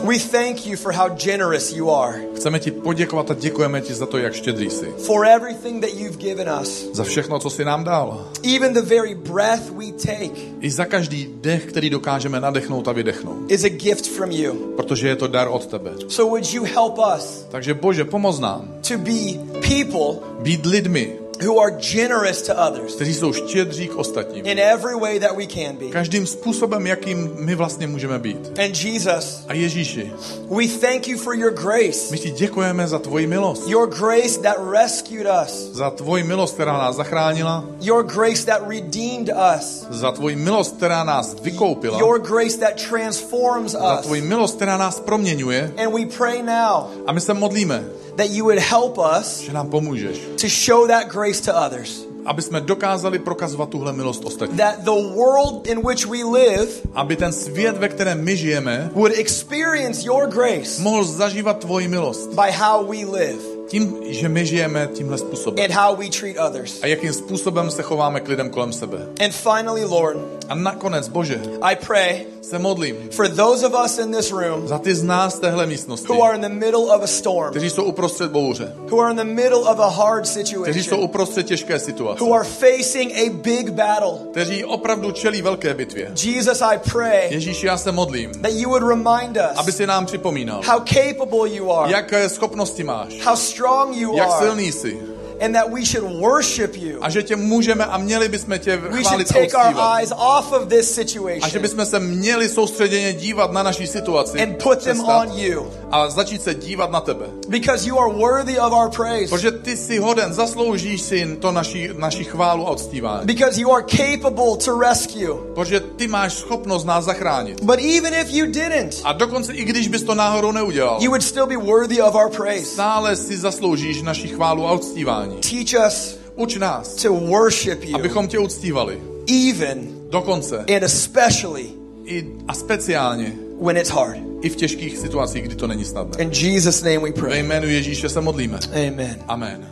we 0.03 0.17
thank 0.19 0.65
you 0.65 0.77
for 0.77 0.91
how 0.93 1.09
generous 1.09 1.71
you 1.73 1.89
are, 1.91 2.21
chceme 2.35 2.59
ti 2.59 2.71
poděkovat 2.71 3.31
a 3.31 3.33
děkujeme 3.33 3.81
ti 3.81 3.93
za 3.93 4.05
to, 4.05 4.17
jak 4.17 4.33
štědrý 4.33 4.69
jsi. 4.69 4.85
for 5.05 5.25
everything 5.25 5.81
that 5.85 5.93
you've 5.93 6.17
given 6.17 6.49
us, 6.61 6.87
Za 6.93 7.03
všechno, 7.03 7.39
co 7.39 7.49
jsi 7.49 7.65
nám 7.65 7.83
dal. 7.83 8.27
even 8.55 8.73
the 8.73 8.81
very 8.81 9.15
breath 9.15 9.69
we 9.69 9.85
take 9.91 10.41
I 10.61 10.69
za 10.69 10.85
každý 10.85 11.27
dech, 11.41 11.65
který 11.65 11.89
dokážeme 11.89 12.39
nadechnout 12.39 12.87
a 12.87 12.91
vydechnout. 12.91 13.51
is 13.51 13.63
a 13.63 13.69
gift 13.69 14.07
from 14.07 14.31
you. 14.31 14.53
Protože 14.75 15.07
je 15.07 15.15
to 15.15 15.27
dar 15.27 15.47
od 15.47 15.65
tebe. 15.65 15.91
So 16.07 16.23
would 16.29 16.53
you 16.53 16.63
help 16.63 16.97
us 17.17 17.45
Takže 17.51 17.73
Bože, 17.73 18.05
pomoz 18.05 18.39
nám 18.39 18.73
to 18.87 18.97
be 18.97 19.39
people 19.67 20.27
být 20.41 20.65
lidmi, 20.65 21.15
who 21.45 21.59
are 21.59 21.71
generous 21.79 22.41
to 22.41 22.53
others 22.67 22.95
kteří 22.95 23.13
jsou 23.13 23.33
štědří 23.33 23.87
k 23.87 23.95
ostatním. 23.95 24.45
in 24.45 24.59
every 24.59 24.95
way 24.99 25.19
that 25.19 25.35
we 25.37 25.47
can 25.47 25.75
be. 25.75 25.85
Každým 25.85 26.27
způsobem, 26.27 26.87
jakým 26.87 27.31
my 27.39 27.55
vlastně 27.55 27.87
můžeme 27.87 28.19
být. 28.19 28.59
And 28.65 28.83
Jesus, 28.83 29.45
A 29.47 29.53
Ježíši, 29.53 30.11
we 30.57 30.67
thank 30.67 31.07
you 31.07 31.17
for 31.17 31.35
your 31.35 31.51
grace, 31.53 32.11
my 32.11 32.17
ti 32.19 32.31
děkujeme 32.31 32.87
za 32.87 32.99
tvoji 32.99 33.27
milost. 33.27 33.67
your 33.67 33.87
grace 33.89 34.39
that 34.41 34.55
rescued 34.71 35.27
us, 35.45 35.51
Za 35.73 35.89
tvoji 35.89 36.23
milost, 36.23 36.53
která 36.53 36.73
nás 36.73 36.95
zachránila. 36.95 37.63
your 37.81 38.03
grace 38.03 38.45
that 38.45 38.61
redeemed 38.67 39.29
us, 39.57 39.85
Za 39.89 40.11
tvoji 40.11 40.35
milost, 40.35 40.77
která 40.77 41.03
nás 41.03 41.35
vykoupila. 41.41 41.99
your 41.99 42.19
grace 42.19 42.57
that 42.57 42.73
transforms 42.89 43.71
Za 43.71 43.99
us. 43.99 44.05
tvoji 44.05 44.21
milost, 44.21 44.55
která 44.55 44.77
nás 44.77 44.99
proměňuje. 44.99 45.73
And 45.83 45.93
we 45.93 46.05
pray 46.17 46.43
now 46.43 46.83
A 47.07 47.11
my 47.13 47.21
se 47.21 47.33
modlíme, 47.33 47.83
that 48.21 48.29
you 48.31 48.43
would 48.45 48.59
help 48.59 48.97
us 49.19 49.39
že 49.41 49.53
nám 49.53 49.69
pomůžeš. 49.69 50.17
to 50.41 50.47
show 50.47 50.87
that 50.87 51.07
grace 51.07 51.41
to 51.51 51.51
others. 51.65 52.05
Aby 52.25 52.41
jsme 52.41 52.61
dokázali 52.61 53.19
prokazovat 53.19 53.69
tuhle 53.69 53.93
milost 53.93 54.25
ostatním. 54.25 54.57
That 54.57 54.75
the 54.83 54.91
world 55.15 55.67
in 55.67 55.81
which 55.87 56.05
we 56.05 56.23
live 56.23 56.67
Aby 56.93 57.15
ten 57.15 57.33
svět, 57.33 57.77
ve 57.77 57.89
kterém 57.89 58.23
my 58.23 58.37
žijeme, 58.37 58.89
would 58.93 59.11
experience 59.15 60.05
your 60.05 60.27
grace 60.27 60.81
mohl 60.81 61.03
zažívat 61.03 61.57
tvoji 61.59 61.87
milost. 61.87 62.29
by 62.29 62.51
how 62.51 62.85
we 62.85 62.97
live 62.97 63.39
Tím, 63.71 63.97
že 64.05 64.29
my 64.29 64.45
žijeme 64.45 64.89
tímhle 64.93 65.17
způsobem. 65.17 65.65
and 65.65 65.71
how 65.71 65.95
we 65.95 66.09
treat 66.09 66.49
others. 66.49 66.79
A 66.81 66.87
jakým 66.87 67.13
způsobem 67.13 67.71
se 67.71 67.83
chováme 67.83 68.19
k 68.19 68.27
lidem 68.27 68.49
kolem 68.49 68.73
sebe. 68.73 68.97
And 69.25 69.31
finally, 69.31 69.85
Lord, 69.85 70.17
A 70.49 70.55
nakonec, 70.55 71.07
Bože, 71.07 71.41
I 71.61 71.75
pray 71.75 72.25
se 72.41 72.59
modlím 72.59 72.95
for 73.11 73.27
those 73.29 73.67
of 73.67 73.73
us 73.85 73.99
in 73.99 74.11
this 74.11 74.31
room 74.31 74.67
za 74.67 74.77
ty 74.77 74.95
z 74.95 75.03
nás 75.03 75.39
téhle 75.39 75.65
místnosti, 75.67 76.07
who 76.07 76.23
are 76.23 76.35
in 76.35 76.41
the 76.41 76.49
middle 76.49 76.95
of 76.95 77.03
a 77.03 77.07
storm, 77.07 77.51
kteří 77.51 77.69
jsou 77.69 77.83
uprostřed 77.83 78.31
bouře, 78.31 78.73
who 78.89 78.99
are 78.99 79.11
in 79.11 79.17
the 79.17 79.23
middle 79.23 79.59
of 79.59 79.79
a 79.79 79.87
hard 79.87 80.21
kteří 80.21 80.43
jsou 80.45 80.63
situation, 80.63 81.03
uprostřed 81.03 81.43
těžké 81.43 81.79
situace, 81.79 82.23
who 82.23 82.33
are 82.33 82.43
facing 82.43 83.13
a 83.13 83.29
big 83.29 83.69
battle. 83.69 84.19
kteří 84.31 84.65
opravdu 84.65 85.11
čelí 85.11 85.41
velké 85.41 85.73
bitvě. 85.73 86.11
Jesus, 86.23 86.61
I 86.61 86.79
pray 86.91 87.27
Ježíši, 87.33 87.65
já 87.65 87.77
se 87.77 87.91
modlím, 87.91 88.31
that 88.31 88.51
you 88.53 88.69
would 88.69 88.83
remind 88.83 89.37
aby 89.55 89.71
us 89.71 89.75
si 89.75 89.87
nám 89.87 90.05
připomínal, 90.05 90.61
how 90.65 90.79
capable 90.79 91.49
you 91.49 91.71
are, 91.71 91.91
jaké 91.91 92.29
schopnosti 92.29 92.83
máš, 92.83 93.19
how 93.25 93.35
strong 93.35 93.60
you 93.93 94.17
jak 94.17 94.29
silný 94.39 94.71
jsi 94.71 94.97
and 95.41 95.53
that 95.53 95.71
we 95.73 95.85
should 95.85 96.05
worship 96.21 96.75
you. 96.75 96.97
a 97.01 97.09
že 97.09 97.23
tě 97.23 97.35
můžeme 97.35 97.85
a 97.85 97.97
měli 97.97 98.29
bychom 98.29 98.59
tě 98.59 98.77
chválit 98.77 99.31
a 99.31 99.33
take 99.33 99.57
our 99.57 99.65
uctívat. 99.65 99.99
eyes 99.99 100.11
off 100.11 100.51
of 100.51 100.67
this 100.67 100.99
A 101.41 101.47
že 101.47 101.59
bychom 101.59 101.85
se 101.85 101.99
měli 101.99 102.49
soustředěně 102.49 103.13
dívat 103.13 103.51
na 103.51 103.63
naší 103.63 103.87
situaci 103.87 104.41
and 104.41 104.63
put 104.63 104.83
them 104.83 104.99
on 104.99 105.31
you 105.33 105.71
a 105.91 106.09
začít 106.09 106.41
se 106.41 106.53
dívat 106.55 106.91
na 106.91 107.01
tebe. 107.01 107.25
because 107.47 107.89
you 107.89 107.99
are 107.99 108.13
worthy 108.13 108.59
of 108.59 108.73
our 108.73 108.89
praise, 108.89 109.29
Protože 109.29 109.51
ty 109.51 109.77
jsi 109.77 109.97
hoden, 109.97 110.33
zasloužíš 110.33 111.01
si 111.01 111.37
to 111.39 111.51
naší, 111.51 111.89
naší 111.97 112.23
chválu 112.23 112.67
a 112.67 112.71
uctívání. 112.71 113.25
because 113.25 113.61
you 113.61 113.71
are 113.73 113.85
capable 113.87 114.57
to 114.65 114.79
rescue. 114.79 115.27
Protože 115.55 115.79
ty 115.79 116.07
máš 116.07 116.33
schopnost 116.33 116.85
nás 116.85 117.05
zachránit. 117.05 117.63
But 117.63 117.79
even 117.97 118.13
if 118.13 118.33
you 118.33 118.45
didn't, 118.45 119.01
A 119.03 119.13
dokonce 119.13 119.53
i 119.53 119.63
když 119.63 119.87
bys 119.87 120.03
to 120.03 120.15
náhodou 120.15 120.51
neudělal, 120.51 120.97
you 121.01 121.09
would 121.11 121.23
still 121.23 121.47
be 121.47 121.57
worthy 121.57 122.01
of 122.01 122.15
our 122.15 122.29
praise. 122.29 122.65
stále 122.65 123.15
si 123.15 123.37
zasloužíš 123.37 124.01
naši 124.01 124.27
chválu 124.27 124.67
a 124.67 124.71
uctívání. 124.73 125.37
Teach 125.37 125.87
us 125.87 126.17
Uč 126.35 126.55
nás, 126.57 126.95
to 126.95 127.13
worship 127.13 127.83
you, 127.83 127.95
abychom 127.95 128.27
tě 128.27 128.39
uctívali. 128.39 129.01
even 129.49 129.89
Dokonce. 130.09 130.57
and 130.57 130.83
especially 130.83 131.65
I, 132.05 132.25
a 132.47 132.53
speciálně 132.53 133.33
when 133.61 133.77
it's 133.77 133.89
hard. 133.89 134.17
I 134.41 134.49
v 134.49 134.55
těžkých 134.55 134.97
situacích, 134.97 135.43
kdy 135.43 135.55
to 135.55 135.67
není 135.67 135.85
snadné. 135.85 136.23
In 136.23 136.29
Jesus' 136.33 136.83
name 136.83 136.99
we 136.99 137.07
Ve 137.07 137.13
pray. 137.13 137.43
jménu 137.43 137.67
Ježíše 137.67 138.09
se 138.09 138.21
modlíme. 138.21 138.59
Amen. 138.87 139.15
Amen. 139.27 139.67